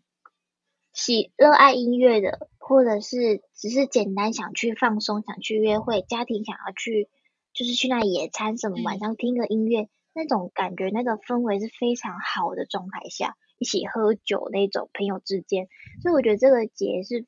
[0.95, 7.11] 喜热爱音乐的，或者是只是简单想去放松、想去约会，家庭想要去
[7.53, 9.91] 就是去那野餐什么，晚上听个音乐。
[10.19, 15.69] 那种感觉，那个氛围是非常好的状态下，一起喝酒那种朋友之间，
[16.03, 17.25] 所以我觉得这个节是，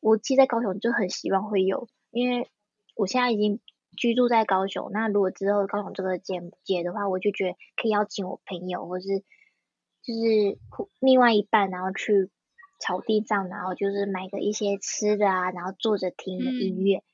[0.00, 2.50] 我其实在高雄就很希望会有，因为
[2.96, 3.60] 我现在已经
[3.96, 9.06] 居住在高雄，那如果之后高雄这个节节的话，我就觉得可以邀请我朋友，或是
[10.02, 10.58] 就是
[10.98, 12.28] 另外一半，然后去
[12.80, 17.04] 草地上，然后就是买个一些吃的啊，然后坐着听音乐，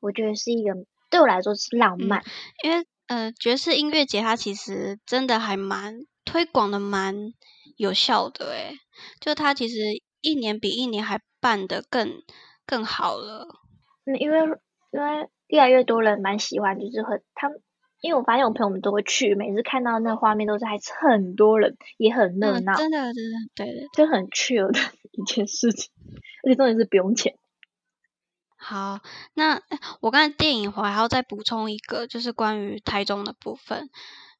[0.00, 2.22] 我觉得是一个对我来说是浪漫，
[2.62, 2.84] 因为。
[3.06, 7.32] 呃，爵士音乐节它其实真的还蛮推广的，蛮
[7.76, 8.78] 有效的诶，
[9.20, 9.76] 就它其实
[10.22, 12.22] 一年比一年还办的更
[12.66, 13.46] 更好了。
[14.06, 14.38] 嗯，因为
[14.92, 17.60] 因为越来越多人蛮喜欢，就是很他们，
[18.00, 24.80] 因为我发现我朋友们都会去，每次看到那画面都是还是很多人，也很热闹，真的真的对对，就很 chill 的
[25.12, 25.90] 一件事情，
[26.44, 27.34] 而且重点是不用钱。
[28.66, 28.98] 好，
[29.34, 29.60] 那
[30.00, 33.90] 我刚才电影我还要再补充一个，就是关于台中的部分，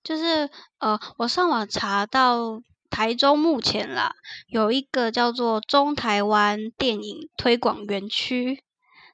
[0.03, 0.49] 就是
[0.79, 4.15] 呃，我上网查到台中目前啦
[4.47, 8.65] 有一个叫做中台湾电影推广园区，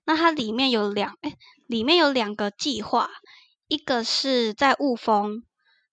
[0.05, 1.35] 那它里面有两哎，
[1.67, 3.11] 里面有两个计划，
[3.67, 5.43] 一个是在雾峰，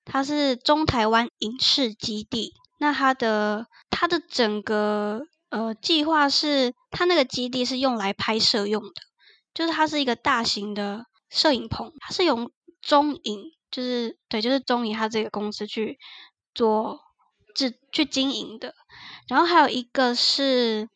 [0.05, 5.24] 它是中台湾影视基地，那它的它的整个
[5.57, 8.93] 呃计划是它那个基地是用来拍摄用的。
[9.53, 15.97] 就是它是一个大型的摄影棚，它是用中影，就是对，就是中影它这个公司去
[16.53, 16.99] 做
[17.55, 18.75] 制去经营的。
[19.27, 20.89] 然后还有一个是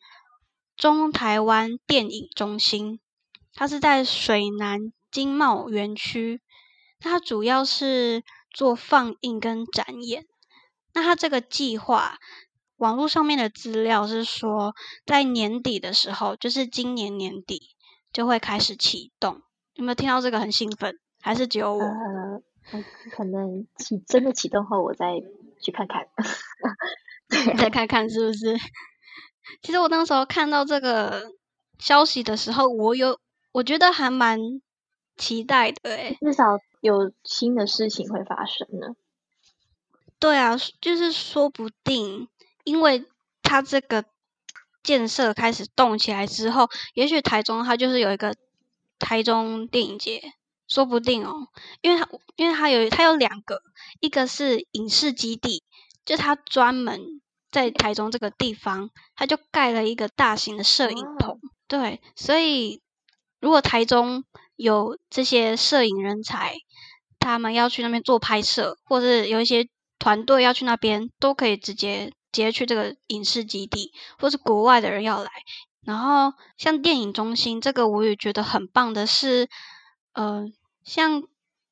[0.76, 3.00] 中台湾电影中心，
[3.52, 6.40] 它是在水南经贸园区，
[7.00, 10.24] 它主要是做放映跟展演。
[10.94, 12.18] 那它这个计划，
[12.82, 14.74] 网络上面的资料是说，
[15.06, 17.76] 在年底的时候，就是今年年底。
[18.12, 19.40] 就会开始启动，
[19.72, 20.98] 有没有听到这个很兴奋？
[21.22, 21.80] 还是只有我？
[21.80, 25.14] 呃，可能启真的启动后，我再
[25.62, 26.06] 去看看，
[27.56, 28.54] 再看看是不是？
[29.64, 31.32] 其实我那时候看到这个
[31.78, 33.18] 消息的时候，我有
[33.52, 34.38] 我觉得还蛮
[35.16, 38.88] 期待的，诶至少有新的事情会发生呢。
[40.18, 42.28] 对啊，就是说不定，
[42.64, 43.04] 因为
[43.42, 44.04] 它这个。
[44.84, 48.34] 建设开始动起来之后，也许台中它就是有一个
[48.98, 50.20] 台中电影节，
[50.66, 51.46] 说不定哦，
[51.82, 53.62] 因为它因为它有它有两个，
[54.00, 55.62] 一个是影视基地，
[56.04, 56.98] 就它专门
[57.52, 61.38] 在台中这个地方，它就盖了一个大型的摄影棚，
[61.68, 62.82] 对，所以
[63.38, 64.24] 如果台中
[64.56, 66.56] 有这些摄影人才，
[67.20, 69.68] 他们要去那边做拍摄，或者有一些
[70.00, 72.12] 团队要去那边，都可以直接。
[72.32, 75.30] 直接去这个影视基地，或是国外的人要来，
[75.84, 79.48] 然后像电影中心这个，我也觉得很棒的是，
[80.14, 80.44] 呃，
[80.82, 81.22] 像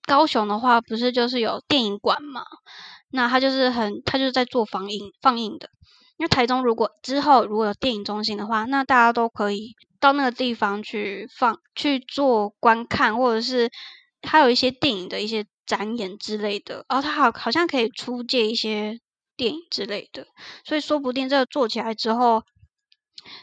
[0.06, 2.44] 高雄的话，不是就是有电影馆嘛？
[3.10, 5.70] 那他就是很，他就是在做放映放映的。
[6.18, 13.70] 因为台中如果之后如果有电影中心的话，那大家都可以到那个地方去放去做观看，或者是
[14.22, 16.84] 还有一些电影的一些展演之类的。
[16.88, 19.00] 然后他好好像可以出借一些。
[19.40, 20.26] 电影之类的，
[20.64, 22.42] 所以说不定这个做起来之后，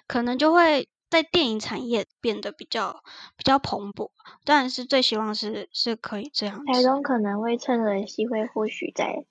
[0.06, 3.02] 可能就会在电影产业变得比较
[3.36, 4.12] 比较蓬勃。
[4.46, 6.64] 当然是最希望是是可以这样。
[6.68, 9.26] 台中可能会趁着机会，或许在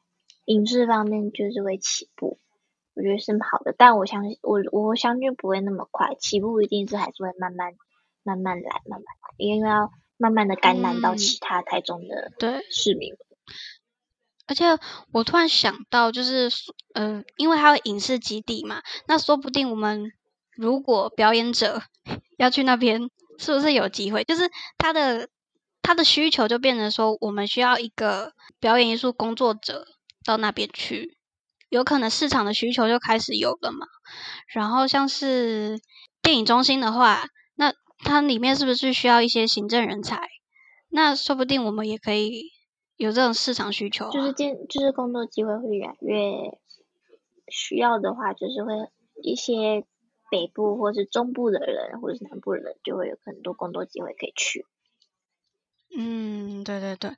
[0.47, 2.41] 影视方面就是会起步，
[2.95, 3.73] 我觉得是好的。
[3.79, 7.75] 但我相信我我相信不会那么快，起步一定是还是会慢慢
[8.25, 13.15] 慢慢来，慢慢来，因为要慢慢的感染到其他台中的对市民。
[14.47, 14.65] 而且
[15.13, 16.51] 我突然想到，就是，
[16.95, 20.13] 呃，因为它有影视基地嘛，那说不定我们
[20.57, 21.83] 如果表演者
[22.39, 24.25] 要去那边，是不是有机会？
[24.25, 25.29] 就是他的
[25.83, 29.87] 他的需求就变成说，我们需要一个表演艺术工作者
[30.25, 31.19] 到那边去，
[31.69, 33.87] 有可能市场的需求就开始有了嘛。
[34.49, 35.81] 然后像是
[36.23, 37.25] 电影中心的话，
[37.57, 40.29] 那它里面是不是需要一些行政人才？
[40.89, 42.53] 那说不定我们也可以
[42.97, 46.59] 有这种市场需求，就是建，就是工作机会会越来越
[47.49, 48.73] 需要的话，就是会
[49.23, 49.85] 一些
[50.31, 54.65] 北部或是中部的人，或者是南部的人，就会有很多工作机会可以去。
[55.97, 57.11] 嗯，对对对。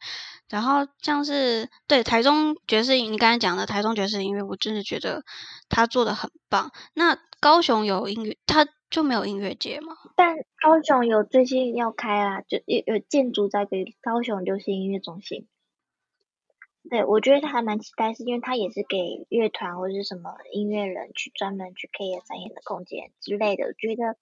[0.49, 5.23] 然后像是对台中爵士音，你刚才讲的台中爵士音乐，我真的觉得
[5.69, 6.73] 他做的很棒。
[6.95, 9.97] 那高雄有音乐，他就没有音乐节吗？
[10.17, 15.47] 但高雄有最近要开啦，就有有建筑在给高雄流行音乐中心。
[16.91, 23.67] 对，我觉得他还蛮期待，是因为他也是给乐团或者是什么音乐人去专门去 K 演展演的空间之类的。
[23.67, 24.17] 我觉得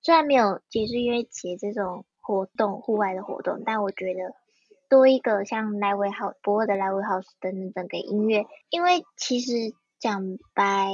[0.00, 4.34] 虽然没有爵士音乐节这种活动，户外的活动，但我觉得
[4.88, 10.92] 多一个像 Live House、博尔的 Live House 等等等给音乐，因为其实讲白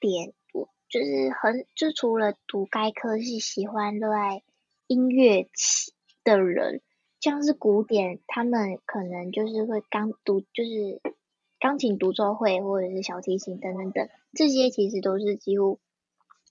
[0.00, 0.34] 点。
[0.52, 4.42] 我就是很，就除了读该科系喜欢热爱
[4.86, 5.92] 音乐起
[6.24, 6.80] 的人，
[7.20, 11.00] 像是古典，他们可能就是会钢独，就是
[11.58, 15.80] 钢琴独奏会或者是小提琴等等等，这些其实都是几乎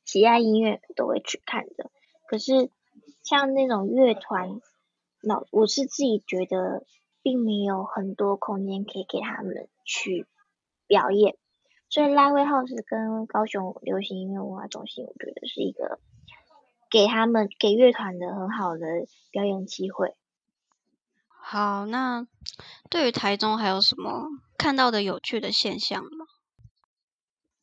[0.03, 1.91] 喜爱音乐都会去看的。
[2.27, 2.69] 可是
[3.23, 4.59] 像那种乐团，
[5.21, 6.83] 那我是自己觉得
[7.21, 10.25] 并没有很多空间可以给他们去
[10.87, 11.37] 表演。
[11.87, 15.99] 所以拉威 house 跟高雄流行音乐文化中心，我觉得是一个
[16.89, 20.15] 给他们给乐团的很好的表演机会。
[21.47, 22.25] 好，那
[22.89, 24.25] 对于台中还有什么
[24.57, 26.25] 看到的有趣的现象吗？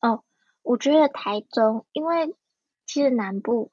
[0.00, 0.24] 哦，
[0.62, 2.36] 我觉得台中，因为
[2.86, 3.72] 其实南部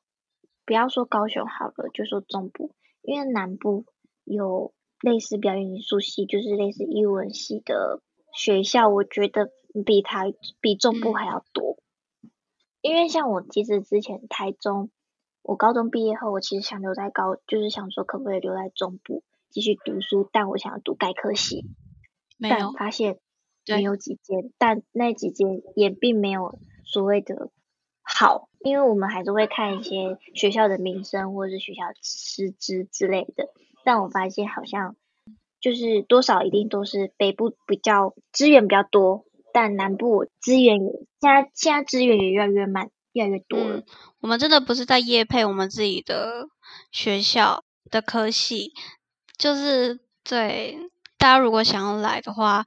[0.65, 3.85] 不要说高雄好了，就说中部，因为南部
[4.23, 8.01] 有类似表演艺术系，就是类似艺文系的
[8.33, 9.51] 学校，我觉得。
[9.85, 11.77] 比台比中部还要多，
[12.81, 14.89] 因为像我其实之前台中，
[15.43, 21.65] 我高中毕业后，我其实想留在高，就是想说可不可以留在中部继续读书，但我想要读该科系，
[22.39, 23.19] 但发现
[23.67, 27.51] 没有几间，但那几间也并没有所谓的
[28.01, 33.49] 好，因为我们还是会看一些学校的名声或者是学校师资之类的，
[33.83, 34.95] 但我发现好像
[35.59, 39.25] 就是多少一定都是北部比较资源比较多。
[39.51, 43.83] 但南部资源现在现在资源也越来越慢，越来越多了。
[44.21, 46.47] 我们真的不是在夜配我们自己的
[46.91, 48.73] 学校的科系，
[49.39, 50.77] 就是对
[51.17, 52.63] 大家如果想要来的话，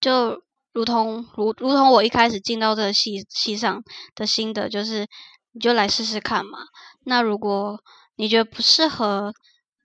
[0.00, 0.42] 就
[0.72, 3.84] 如同如如同我一开始进到这个系系上
[4.14, 5.06] 的心得，就是
[5.52, 6.60] 你就来试试看嘛。
[7.04, 7.82] 那如果
[8.14, 9.34] 你觉得不适合，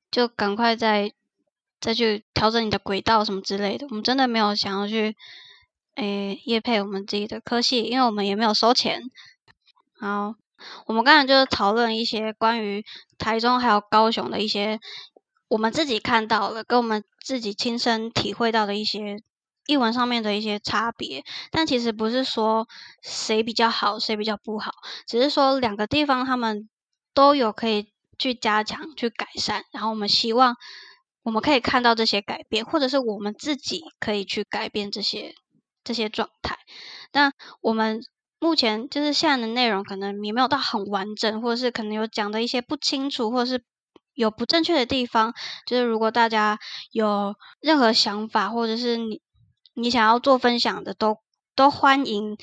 [0.09, 1.11] 就赶快再
[1.81, 3.85] 再去调整你的轨道什么之类的。
[3.89, 5.17] 我们真的没有想要去。
[5.95, 9.01] 诶，业配我们自己的科系，因为我们也没有收钱。
[9.99, 10.35] 好，
[10.85, 12.85] 我们刚才就是讨论一些关于
[13.17, 14.79] 台中还有高雄的一些
[15.51, 19.17] 我们自己看到了，跟我们自己亲身体会到的一些
[19.67, 21.25] 译文上面的一些差别。
[21.51, 22.65] 但其实不是说
[23.03, 24.71] 谁比较好，谁比较不好，
[25.05, 26.69] 只是说两个地方他们
[27.13, 29.65] 都有可以去加强、去改善。
[29.73, 30.55] 然后我们希望
[31.23, 35.35] 我们可以看到这些改变，或者是我们自己可以去改变这些。
[35.83, 36.59] 这些状态，
[37.11, 38.01] 那我们
[38.39, 43.63] 目前就是现在的内容可能也没有到很完整，或者是可能有讲的一些不清楚，或者是
[44.13, 45.33] 有不正确的地方。
[45.65, 46.59] 就是如果大家
[46.91, 49.21] 有任何想法，或者是你
[49.73, 51.17] 你想要做分享的，都
[51.55, 52.37] 都欢迎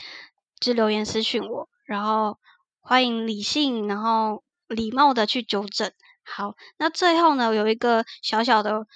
[0.61, 2.39] 就留言私讯我，然后
[2.81, 5.93] 欢迎理性，然后礼貌的去纠正。
[6.25, 8.87] 好，那最后呢，有一个小小的，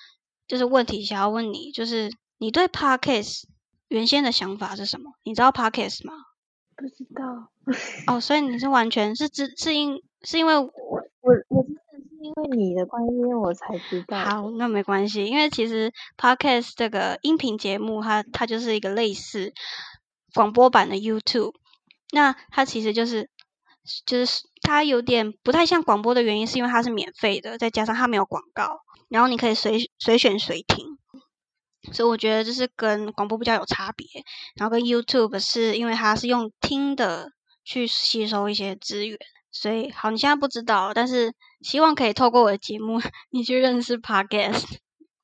[0.47, 3.45] 就是问题想要问你，就是你对 Podcast。
[3.89, 5.13] 原先的想法是什么？
[5.23, 6.15] 你知道 Podcast 吗？
[6.75, 7.53] 不知道。
[8.07, 11.67] 哦，所以你是完全是知是因是因为我我我
[12.23, 14.19] 因为你的关系我才知道。
[14.19, 19.53] 好，那没关系，因为其实 Podcast 这个音频节目，它它就是一个类似
[20.35, 21.55] 广播版的 YouTube。
[22.13, 23.29] 那它其实就是
[24.07, 30.99] 就是它有点不太像广播的原因，是因为它是免费的，再加上它没有广告，然后你可以随随选随听。
[31.93, 34.07] 所以我觉得就是跟广播比较有差别，
[34.55, 37.33] 然后跟 YouTube 是因为它是用听的
[37.65, 39.19] 去吸收一些资源，
[39.53, 42.99] 所以好，你现在不知道，但是希望可以透过我的节目，
[43.31, 44.79] 你去认识 Podcast。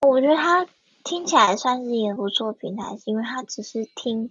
[0.07, 0.66] 我觉得它
[1.03, 4.29] 听起来算是一个不错平台，是因为它只是听，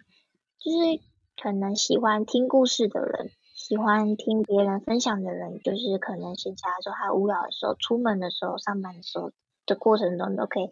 [0.60, 1.02] 就是
[1.42, 9.32] 可能喜欢听故事的人，喜欢听别人分享的人，就是可能闲暇的时候，还无聊的时候，出门的时候，上班的时候
[9.66, 10.70] 的过程中都可以。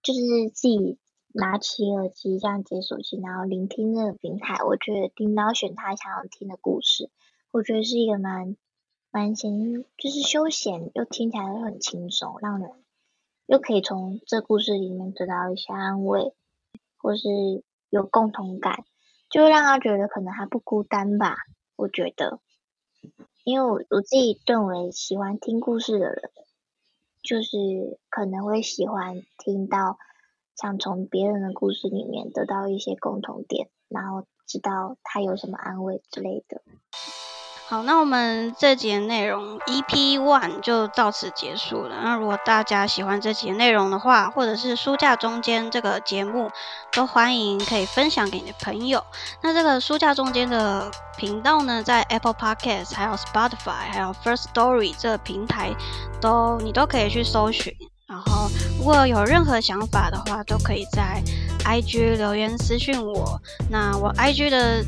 [0.00, 0.98] 就是自己
[1.34, 4.64] 拿起耳机这样解锁器，然后聆听这个平台。
[4.64, 7.10] 我觉得听到选他想要听的故事，
[7.58, 8.56] 我觉得是一个蛮
[9.10, 12.70] 蛮闲，就是休闲又听起来又很轻松，让人
[13.46, 16.32] 又可以从这故事里面得到一些安慰，
[16.98, 17.28] 或是
[17.90, 18.84] 有共同感，
[19.28, 21.34] 就让他觉得可能还不孤单吧。
[21.74, 22.38] 我觉得，
[23.42, 26.30] 因为我我自己认为喜欢听故事的人，
[27.24, 29.98] 就是可能会喜欢听到。
[30.54, 36.62] 想从别人的故事里面得到一些共同点，然后知道他有什么安慰之类的。
[37.68, 41.96] 好，那我们这节内容 EP One 就到此结束了。
[42.02, 46.50] 那如果大家喜欢这节内容的话，或者是书架中间这个节目，
[46.92, 49.04] 都欢迎可以分享给你的朋友。
[49.42, 55.70] 那这个书架中间的频道呢，在 Apple Podcast、还有 Spotify、还有 First Story 这个平台
[56.22, 57.70] 都你都可以去搜寻。
[58.06, 58.48] 然后，
[58.78, 61.22] 如果有任何想法的话，都可以在
[61.66, 63.38] IG 留言私讯我。
[63.70, 64.82] 那我 IG 的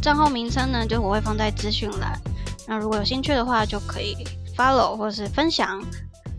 [0.00, 2.18] 账号名称呢，就我会放在资讯栏。
[2.66, 4.16] 那如果有兴趣的话，就可以
[4.56, 5.82] follow 或是分享。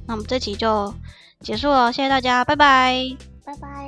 [0.08, 0.94] 那我们这期就
[1.42, 3.16] 结束了，谢谢大家，拜拜。
[3.46, 3.85] 拜拜